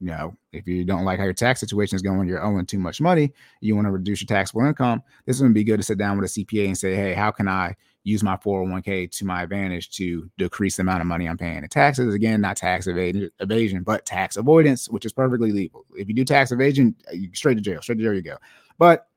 you 0.00 0.08
know, 0.08 0.36
if 0.52 0.66
you 0.66 0.84
don't 0.84 1.04
like 1.04 1.18
how 1.18 1.24
your 1.24 1.32
tax 1.32 1.60
situation 1.60 1.96
is 1.96 2.02
going, 2.02 2.28
you're 2.28 2.44
owing 2.44 2.66
too 2.66 2.78
much 2.78 3.00
money, 3.00 3.32
you 3.60 3.74
want 3.74 3.86
to 3.86 3.90
reduce 3.90 4.20
your 4.20 4.26
taxable 4.26 4.66
income. 4.66 5.02
This 5.24 5.40
would 5.40 5.54
be 5.54 5.64
good 5.64 5.78
to 5.78 5.82
sit 5.82 5.98
down 5.98 6.18
with 6.18 6.30
a 6.30 6.44
CPA 6.44 6.66
and 6.66 6.78
say, 6.78 6.94
hey, 6.94 7.14
how 7.14 7.30
can 7.30 7.48
I 7.48 7.74
use 8.04 8.22
my 8.22 8.36
401k 8.36 9.10
to 9.10 9.24
my 9.24 9.42
advantage 9.42 9.90
to 9.92 10.30
decrease 10.36 10.76
the 10.76 10.82
amount 10.82 11.00
of 11.00 11.06
money 11.06 11.26
I'm 11.26 11.38
paying 11.38 11.62
in 11.62 11.68
taxes? 11.68 12.14
Again, 12.14 12.42
not 12.42 12.58
tax 12.58 12.86
evasion, 12.86 13.82
but 13.82 14.04
tax 14.04 14.36
avoidance, 14.36 14.88
which 14.90 15.06
is 15.06 15.12
perfectly 15.12 15.50
legal. 15.50 15.86
If 15.94 16.08
you 16.08 16.14
do 16.14 16.24
tax 16.24 16.52
evasion, 16.52 16.94
straight 17.32 17.54
to 17.54 17.62
jail, 17.62 17.80
straight 17.80 17.96
to 17.96 18.04
jail 18.04 18.14
you 18.14 18.22
go. 18.22 18.36
But 18.78 19.08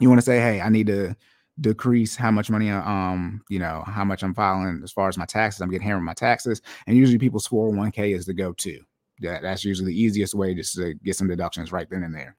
you 0.00 0.08
want 0.08 0.20
to 0.20 0.24
say, 0.24 0.38
hey, 0.38 0.60
I 0.60 0.68
need 0.68 0.86
to 0.88 1.16
decrease 1.60 2.16
how 2.16 2.30
much 2.30 2.48
money 2.48 2.70
um 2.70 3.42
you 3.50 3.58
know 3.58 3.84
how 3.86 4.02
much 4.02 4.22
i'm 4.22 4.32
filing 4.32 4.80
as 4.82 4.90
far 4.90 5.08
as 5.08 5.18
my 5.18 5.26
taxes 5.26 5.60
i'm 5.60 5.70
getting 5.70 5.86
hammered 5.86 6.02
my 6.04 6.14
taxes 6.14 6.62
and 6.86 6.96
usually 6.96 7.18
people's 7.18 7.46
401k 7.48 8.14
is 8.14 8.24
the 8.24 8.32
go-to 8.32 8.80
that, 9.20 9.42
that's 9.42 9.64
usually 9.64 9.92
the 9.92 10.00
easiest 10.00 10.34
way 10.34 10.54
just 10.54 10.74
to 10.74 10.94
get 10.94 11.16
some 11.16 11.28
deductions 11.28 11.72
right 11.72 11.88
then 11.90 12.02
and 12.02 12.14
there 12.14 12.36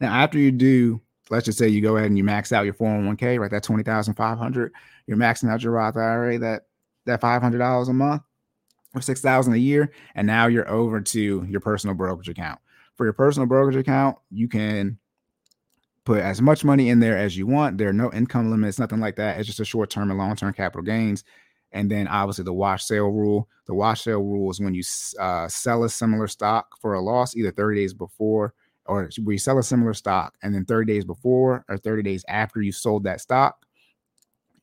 now 0.00 0.12
after 0.12 0.38
you 0.38 0.52
do 0.52 1.00
let's 1.30 1.46
just 1.46 1.58
say 1.58 1.68
you 1.68 1.80
go 1.80 1.96
ahead 1.96 2.08
and 2.08 2.18
you 2.18 2.24
max 2.24 2.52
out 2.52 2.64
your 2.64 2.74
401k 2.74 3.38
right 3.38 3.50
that 3.50 3.62
20500 3.62 4.72
you're 5.06 5.16
maxing 5.16 5.50
out 5.50 5.62
your 5.62 5.72
roth 5.72 5.96
ira 5.96 6.38
that 6.38 6.66
that 7.04 7.20
$500 7.20 7.88
a 7.88 7.92
month 7.92 8.22
or 8.94 9.00
6000 9.00 9.52
a 9.52 9.56
year 9.56 9.92
and 10.14 10.26
now 10.26 10.46
you're 10.46 10.70
over 10.70 11.00
to 11.00 11.44
your 11.48 11.60
personal 11.60 11.94
brokerage 11.94 12.28
account 12.28 12.60
for 12.96 13.04
your 13.04 13.12
personal 13.12 13.46
brokerage 13.46 13.76
account 13.76 14.16
you 14.30 14.48
can 14.48 14.98
put 16.04 16.20
as 16.20 16.42
much 16.42 16.64
money 16.64 16.88
in 16.88 17.00
there 17.00 17.16
as 17.16 17.36
you 17.36 17.46
want. 17.46 17.78
There 17.78 17.88
are 17.88 17.92
no 17.92 18.12
income 18.12 18.50
limits, 18.50 18.78
nothing 18.78 19.00
like 19.00 19.16
that. 19.16 19.38
It's 19.38 19.46
just 19.46 19.60
a 19.60 19.64
short 19.64 19.90
term 19.90 20.10
and 20.10 20.18
long 20.18 20.36
term 20.36 20.52
capital 20.52 20.82
gains. 20.82 21.24
And 21.72 21.90
then 21.90 22.06
obviously 22.08 22.44
the 22.44 22.52
wash 22.52 22.84
sale 22.84 23.08
rule. 23.08 23.48
The 23.66 23.74
wash 23.74 24.02
sale 24.02 24.22
rule 24.22 24.50
is 24.50 24.60
when 24.60 24.74
you 24.74 24.82
uh, 25.18 25.48
sell 25.48 25.84
a 25.84 25.88
similar 25.88 26.26
stock 26.26 26.78
for 26.80 26.94
a 26.94 27.00
loss, 27.00 27.34
either 27.36 27.50
30 27.50 27.80
days 27.80 27.94
before 27.94 28.54
or 28.86 29.08
we 29.24 29.38
sell 29.38 29.58
a 29.58 29.62
similar 29.62 29.94
stock 29.94 30.34
and 30.42 30.54
then 30.54 30.64
30 30.64 30.92
days 30.92 31.04
before 31.04 31.64
or 31.68 31.78
30 31.78 32.02
days 32.02 32.24
after 32.28 32.60
you 32.60 32.72
sold 32.72 33.04
that 33.04 33.20
stock, 33.20 33.64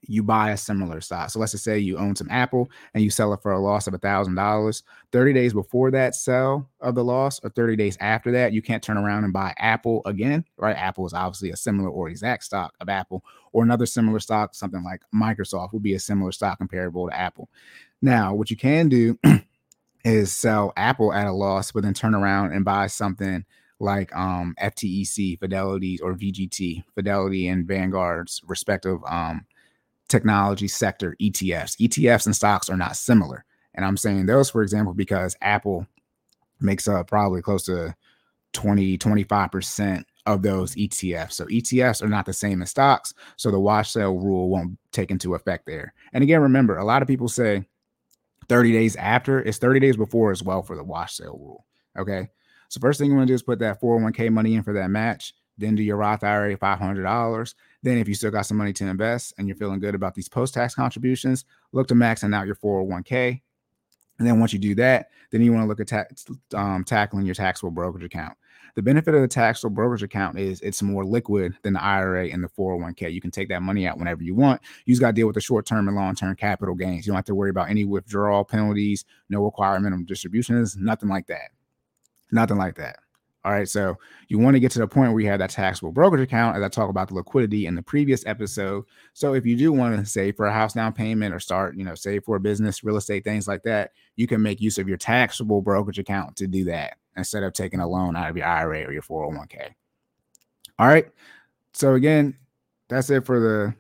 you 0.10 0.24
buy 0.24 0.50
a 0.50 0.58
similar 0.58 1.00
stock. 1.02 1.30
So 1.30 1.40
let's 1.40 1.52
just 1.52 1.64
say 1.64 1.78
you 1.78 1.98
own 1.98 2.16
some 2.16 2.30
Apple 2.32 2.72
and 2.94 3.04
you 3.04 3.12
sell 3.12 3.32
it 3.34 3.44
for 3.44 3.52
a 3.52 3.60
loss 3.60 3.86
of 3.86 3.94
a 3.94 4.00
thousand 4.00 4.34
dollars. 4.34 4.82
30 5.12 5.34
days 5.34 5.54
before 5.54 5.92
that 5.92 6.16
sell 6.16 6.68
of 6.82 6.96
the 6.96 7.04
loss, 7.04 7.40
or 7.44 7.52
30 7.52 7.76
days 7.76 7.96
after 8.00 8.32
that, 8.32 8.52
you 8.52 8.62
can't 8.62 8.82
turn 8.82 8.98
around 8.98 9.24
and 9.24 9.34
buy 9.34 9.54
Apple 9.60 10.02
again, 10.06 10.44
right? 10.58 10.76
Apple 10.76 11.06
is 11.06 11.14
obviously 11.14 11.52
a 11.52 11.56
similar 11.56 11.90
or 11.90 12.10
exact 12.10 12.44
stock 12.44 12.74
of 12.82 12.90
Apple, 12.90 13.24
or 13.54 13.64
another 13.64 13.86
similar 13.86 14.20
stock, 14.20 14.56
something 14.56 14.84
like 14.84 15.02
Microsoft 15.14 15.74
would 15.74 15.84
be 15.84 15.94
a 15.94 16.00
similar 16.00 16.32
stock 16.32 16.58
comparable 16.58 17.08
to 17.08 17.16
Apple. 17.16 17.48
Now, 18.02 18.34
what 18.34 18.50
you 18.50 18.58
can 18.58 18.90
do 18.90 19.20
is 20.04 20.36
sell 20.36 20.74
Apple 20.76 21.14
at 21.14 21.28
a 21.28 21.32
loss, 21.32 21.72
but 21.72 21.84
then 21.84 21.94
turn 21.94 22.16
around 22.16 22.52
and 22.54 22.66
buy 22.66 22.88
something 22.88 23.46
like 23.80 24.14
um, 24.16 24.56
FTEC, 24.60 25.40
Fidelity, 25.40 26.00
or 26.02 26.16
VGT, 26.16 26.84
Fidelity 26.96 27.48
and 27.48 27.68
Vanguard's 27.68 28.42
respective 28.48 29.00
um, 29.08 29.46
technology 30.10 30.68
sector 30.68 31.16
ETFs. 31.22 31.78
ETFs 31.80 32.26
and 32.26 32.36
stocks 32.36 32.70
are 32.70 32.78
not 32.78 32.98
similar. 32.98 33.46
And 33.76 33.86
I'm 33.86 33.98
saying 33.98 34.26
those, 34.26 34.50
for 34.50 34.62
example, 34.62 34.94
because 34.94 35.38
Apple 35.42 35.88
makes 36.60 36.88
up 36.88 37.08
probably 37.08 37.42
close 37.42 37.64
to 37.66 37.96
20, 38.54 38.98
25% 38.98 40.04
of 40.26 40.42
those 40.42 40.76
ETFs. 40.76 41.34
So 41.34 41.46
ETFs 41.46 42.02
are 42.02 42.10
not 42.10 42.26
the 42.26 42.34
same 42.34 42.62
as 42.62 42.72
stocks. 42.72 43.14
So 43.38 43.52
the 43.52 43.60
wash 43.60 43.92
sale 43.92 44.18
rule 44.18 44.50
won't 44.50 44.78
take 44.92 45.12
into 45.12 45.36
effect 45.36 45.66
there. 45.66 45.94
And 46.14 46.24
again, 46.24 46.42
remember, 46.42 46.78
a 46.78 46.84
lot 46.84 47.02
of 47.02 47.08
people 47.08 47.30
say 47.30 47.66
30 48.50 48.72
days 48.72 48.96
after, 48.96 49.40
it's 49.40 49.60
30 49.60 49.80
days 49.80 49.98
before 49.98 50.32
as 50.32 50.44
well 50.44 50.64
for 50.64 50.76
the 50.76 50.84
wash 50.84 51.16
sale 51.16 51.40
rule. 51.40 51.66
Okay. 51.98 52.28
So 52.70 52.80
first 52.80 53.00
thing 53.00 53.10
you 53.10 53.16
want 53.16 53.28
to 53.28 53.32
do 53.32 53.36
is 53.36 53.44
put 53.44 53.60
that 53.60 53.82
401k 53.82 54.32
money 54.32 54.56
in 54.56 54.64
for 54.64 54.74
that 54.74 54.90
match. 54.90 55.34
Then 55.58 55.76
do 55.76 55.84
your 55.84 55.98
Roth 55.98 56.24
IRA 56.24 56.58
$500. 56.58 57.54
Then, 57.82 57.98
if 57.98 58.08
you 58.08 58.14
still 58.14 58.32
got 58.32 58.46
some 58.46 58.58
money 58.58 58.74
to 58.74 58.86
invest 58.86 59.34
and 59.38 59.48
you're 59.48 59.56
feeling 59.56 59.80
good 59.80 59.96
about 59.96 60.14
these 60.14 60.28
post 60.28 60.54
tax 60.54 60.76
contributions, 60.76 61.46
look 61.72 61.88
to 61.88 61.94
maxing 61.94 62.36
out 62.36 62.46
your 62.46 62.56
401k. 62.56 63.42
And 64.20 64.28
then 64.28 64.40
once 64.40 64.52
you 64.52 64.60
do 64.60 64.76
that, 64.76 65.10
then 65.32 65.42
you 65.42 65.54
want 65.54 65.64
to 65.64 65.68
look 65.68 65.80
at 65.80 65.88
ta- 65.88 66.58
um, 66.58 66.84
tackling 66.84 67.26
your 67.26 67.36
taxable 67.36 67.72
brokerage 67.72 68.04
account. 68.04 68.38
The 68.76 68.84
benefit 68.84 69.16
of 69.16 69.22
the 69.22 69.28
taxable 69.28 69.74
brokerage 69.74 70.04
account 70.04 70.38
is 70.38 70.62
it's 70.62 70.82
more 70.82 71.06
liquid 71.06 71.58
than 71.64 71.74
the 71.74 71.84
IRA 71.84 72.28
and 72.28 72.44
the 72.44 72.50
401k. 72.50 73.12
You 73.12 73.22
can 73.22 73.32
take 73.32 73.50
that 73.50 73.62
money 73.62 73.88
out 73.88 73.98
whenever 73.98 74.22
you 74.22 74.36
want. 74.36 74.62
You 74.86 74.94
just 74.94 75.02
got 75.02 75.08
to 75.08 75.14
deal 75.14 75.28
with 75.28 75.36
the 75.36 75.42
short 75.42 75.66
term 75.66 75.88
and 75.88 75.96
long 75.96 76.16
term 76.16 76.36
capital 76.36 76.76
gains. 76.76 77.06
You 77.06 77.12
don't 77.12 77.18
have 77.18 77.26
to 77.26 77.36
worry 77.36 77.50
about 77.50 77.70
any 77.70 77.86
withdrawal 77.86 78.44
penalties, 78.44 79.06
no 79.30 79.44
requirement 79.44 79.86
minimum 79.86 80.06
distributions, 80.06 80.76
nothing 80.76 81.10
like 81.10 81.28
that. 81.28 81.52
Nothing 82.32 82.58
like 82.58 82.76
that. 82.76 83.00
All 83.46 83.54
right. 83.54 83.70
So 83.70 83.98
you 84.28 84.38
want 84.38 84.56
to 84.56 84.60
get 84.60 84.72
to 84.72 84.80
the 84.80 84.88
point 84.88 85.14
where 85.14 85.22
you 85.22 85.30
have 85.30 85.40
that 85.40 85.50
taxable 85.50 85.94
brokerage 85.94 86.22
account, 86.22 86.58
as 86.58 86.64
I 86.64 86.68
talk 86.68 86.90
about 86.90 87.08
the 87.08 87.16
liquidity 87.16 87.68
in 87.68 87.76
the 87.76 87.82
previous 87.82 88.26
episode. 88.26 88.84
So 89.14 89.34
if 89.34 89.46
you 89.46 89.56
do 89.56 89.72
want 89.72 89.98
to 89.98 90.06
save 90.06 90.36
for 90.36 90.46
a 90.46 90.54
house 90.54 90.74
down 90.74 90.92
payment 90.92 91.34
or 91.34 91.40
start, 91.40 91.78
you 91.78 91.86
know, 91.86 91.96
save 91.96 92.26
for 92.26 92.36
a 92.36 92.40
business, 92.40 92.84
real 92.84 92.98
estate, 92.98 93.24
things 93.24 93.48
like 93.48 93.64
that, 93.64 93.92
you 94.18 94.28
can 94.28 94.42
make 94.42 94.60
use 94.60 94.78
of 94.78 94.90
your 94.90 94.98
taxable 94.98 95.62
brokerage 95.62 96.00
account 96.00 96.36
to 96.36 96.48
do 96.48 96.66
that 96.66 96.98
instead 97.16 97.44
of 97.44 97.54
taking 97.54 97.80
a 97.80 97.88
loan 97.88 98.18
out 98.18 98.30
of 98.30 98.36
your 98.36 98.46
IRA 98.46 98.84
or 98.84 98.92
your 98.92 99.02
401k. 99.02 99.70
All 100.78 100.88
right. 100.88 101.08
So 101.74 101.94
again, 101.94 102.38
that's 102.90 103.10
it 103.10 103.26
for 103.26 103.40
the 103.40 103.74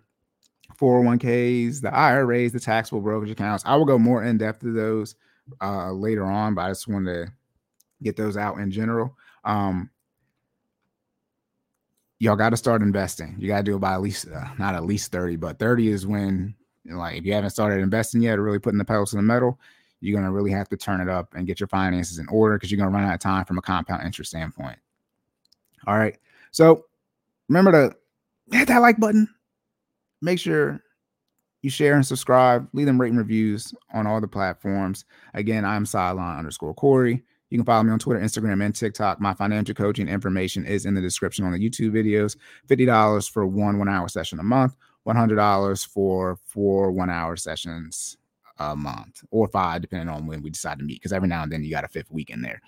401ks, 0.80 1.82
the 1.82 1.93
IRAs, 1.93 2.54
the 2.54 2.62
taxable 2.62 3.02
brokerage 3.02 3.32
accounts. 3.32 3.65
I 3.65 3.76
will 3.76 3.86
go 3.86 4.00
more 4.00 4.24
in 4.24 4.38
depth 4.38 4.62
to 4.62 4.72
those 4.72 5.15
uh, 5.62 5.91
later 5.91 6.24
on, 6.24 6.56
but 6.56 6.62
I 6.62 6.69
just 6.69 6.88
wanted 6.88 7.13
to 7.13 7.34
get 8.02 8.15
those 8.15 8.38
out 8.38 8.60
in 8.60 8.72
general 8.72 9.17
um, 9.50 9.90
y'all 12.20 12.36
got 12.36 12.52
to 12.52 12.58
start 12.58 12.82
investing. 12.82 13.36
You 13.40 13.48
got 13.48 13.58
to 13.58 13.64
do 13.64 13.76
it 13.76 13.80
by 13.80 13.94
at 13.94 14.02
least 14.02 14.28
uh, 14.28 14.46
not 14.60 14.76
at 14.76 14.86
least 14.86 15.12
30, 15.12 15.38
but 15.38 15.58
30 15.58 15.90
is 15.90 16.06
when 16.06 16.56
like 16.86 17.18
if 17.18 17.26
you 17.26 17.34
haven't 17.34 17.50
started 17.50 17.82
investing 17.82 18.22
yet 18.22 18.38
or 18.38 18.44
really 18.44 18.60
putting 18.60 18.78
the 18.78 18.86
pedals 18.86 19.10
to 19.12 19.16
the 19.16 19.24
metal, 19.24 19.60
you're 20.02 20.16
to 20.22 20.32
really 20.32 20.52
have 20.52 20.70
to 20.70 20.78
turn 20.78 21.02
it 21.02 21.10
up 21.10 21.34
and 21.34 21.48
get 21.48 21.60
your 21.60 21.68
finances 21.68 22.20
in 22.20 22.28
order 22.30 22.56
because 22.56 22.72
you're 22.72 22.78
to 22.92 22.96
run 22.96 23.04
out 23.04 23.14
of 23.14 23.20
time 23.20 23.44
from 23.44 23.58
a 23.58 23.62
compound 23.62 24.06
interest 24.06 24.30
standpoint. 24.30 24.78
All 25.88 25.98
right. 25.98 26.18
So 26.52 26.86
remember 27.48 27.72
to 27.72 28.56
hit 28.56 28.68
that 28.68 28.80
like 28.80 29.00
button. 29.00 29.28
Make 30.22 30.40
sure 30.40 30.82
you 31.62 31.70
share 31.70 31.96
and 31.96 32.06
subscribe. 32.06 32.68
Leave 32.74 32.86
them 32.86 33.02
rating 33.02 33.18
reviews 33.18 33.74
on 33.94 34.06
all 34.06 34.22
the 34.22 34.28
platforms. 34.28 35.06
Again, 35.34 35.66
I'm 35.66 35.86
Sideline 35.86 36.38
underscore 36.38 36.74
Corey. 36.74 37.24
You 37.50 37.58
can 37.58 37.66
follow 37.66 37.84
me 37.84 37.92
on 37.92 38.00
Twitter, 38.00 38.20
Instagram, 38.20 38.64
and 38.64 38.76
TikTok. 38.76 39.20
My 39.20 39.34
financial 39.34 39.74
coaching 39.74 40.08
information 40.08 40.66
is 40.66 40.86
in 40.86 40.94
the 40.94 41.02
description 41.02 41.46
on 41.46 41.52
the 41.52 41.60
YouTube 41.60 41.92
videos. 41.92 42.38
$50 42.68 43.30
for 43.32 43.46
one 43.48 43.80
one 43.80 43.90
hour 43.90 44.08
session 44.08 44.40
a 44.40 44.44
month, 44.44 44.76
$100 45.08 45.88
for 45.88 46.38
four 46.44 46.92
one 46.92 47.10
hour 47.10 47.36
sessions 47.36 48.18
a 48.60 48.76
month, 48.76 49.24
or 49.32 49.48
five, 49.48 49.82
depending 49.82 50.10
on 50.10 50.28
when 50.28 50.42
we 50.42 50.50
decide 50.50 50.78
to 50.80 50.86
meet, 50.86 51.00
because 51.00 51.14
every 51.14 51.28
now 51.28 51.44
and 51.44 51.52
then 51.52 51.64
you 51.64 51.72
got 51.72 51.86
a 51.86 51.88
fifth 51.88 52.12
week 52.12 52.30
in 52.30 52.42
there. 52.42 52.62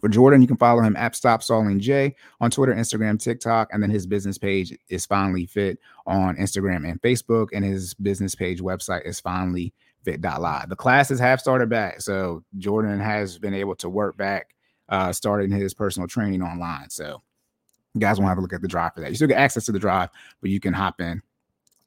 For 0.00 0.10
Jordan, 0.10 0.42
you 0.42 0.46
can 0.46 0.58
follow 0.58 0.82
him 0.82 0.94
at 0.94 1.16
Stop 1.16 1.42
Stalling 1.42 1.80
J 1.80 2.14
on 2.40 2.50
Twitter, 2.50 2.74
Instagram, 2.74 3.18
TikTok, 3.20 3.70
and 3.72 3.82
then 3.82 3.90
his 3.90 4.06
business 4.06 4.36
page 4.36 4.76
is 4.88 5.06
Finally 5.06 5.46
Fit 5.46 5.78
on 6.06 6.36
Instagram 6.36 6.88
and 6.88 7.00
Facebook, 7.00 7.48
and 7.52 7.64
his 7.64 7.94
business 7.94 8.34
page 8.34 8.60
website 8.60 9.06
is 9.06 9.18
Finally 9.18 9.72
fit.live. 10.06 10.68
The 10.68 10.76
classes 10.76 11.18
have 11.18 11.40
started 11.40 11.68
back. 11.68 12.00
So 12.00 12.44
Jordan 12.58 13.00
has 13.00 13.38
been 13.38 13.52
able 13.52 13.74
to 13.76 13.88
work 13.88 14.16
back, 14.16 14.54
uh, 14.88 15.12
starting 15.12 15.50
his 15.50 15.74
personal 15.74 16.06
training 16.06 16.42
online. 16.42 16.88
So 16.90 17.22
you 17.92 18.00
guys 18.00 18.18
want 18.18 18.26
to 18.26 18.28
have 18.28 18.38
a 18.38 18.40
look 18.40 18.52
at 18.52 18.62
the 18.62 18.68
drive 18.68 18.94
for 18.94 19.00
that. 19.00 19.10
You 19.10 19.16
still 19.16 19.28
get 19.28 19.38
access 19.38 19.66
to 19.66 19.72
the 19.72 19.80
drive, 19.80 20.10
but 20.40 20.50
you 20.50 20.60
can 20.60 20.72
hop 20.72 21.00
in 21.00 21.20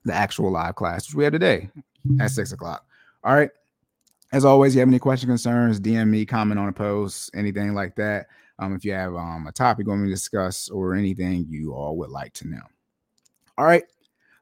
the 0.04 0.14
actual 0.14 0.52
live 0.52 0.76
class, 0.76 1.08
which 1.08 1.16
we 1.16 1.24
have 1.24 1.34
today 1.34 1.70
at 2.20 2.32
six 2.32 2.52
o'clock. 2.52 2.86
All 3.24 3.34
right. 3.34 3.50
As 4.34 4.46
always, 4.46 4.76
you 4.76 4.80
have 4.82 4.90
any 4.90 5.00
questions, 5.00 5.30
concerns, 5.30 5.80
DM 5.80 6.10
me, 6.10 6.26
comment 6.26 6.60
on 6.60 6.68
a 6.68 6.74
post, 6.74 7.32
anything 7.34 7.74
like 7.74 7.96
that. 7.96 8.28
Um, 8.60 8.76
if 8.76 8.84
you 8.84 8.92
have 8.92 9.16
um, 9.16 9.48
a 9.48 9.52
topic 9.54 9.86
you 9.86 9.90
want 9.90 10.02
me 10.02 10.10
to 10.10 10.14
discuss 10.14 10.68
or 10.70 10.94
anything 10.94 11.46
you 11.50 11.74
all 11.74 11.96
would 11.98 12.10
like 12.10 12.34
to 12.34 12.48
know. 12.48 12.62
All 13.58 13.66
right. 13.66 13.84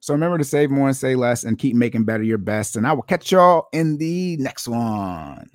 So 0.08 0.13
remember 0.13 0.38
to 0.38 0.46
save 0.46 0.72
more 0.72 0.88
and 0.88 0.96
say 0.96 1.15
less 1.15 1.43
and 1.43 1.60
keep 1.60 1.76
making 1.76 2.06
better 2.06 2.24
your 2.24 2.38
best. 2.38 2.78
And 2.78 2.88
I 2.88 2.93
will 2.93 3.02
catch 3.02 3.30
y'all 3.30 3.67
in 3.74 3.98
the 3.98 4.38
next 4.38 4.65
one. 4.65 5.50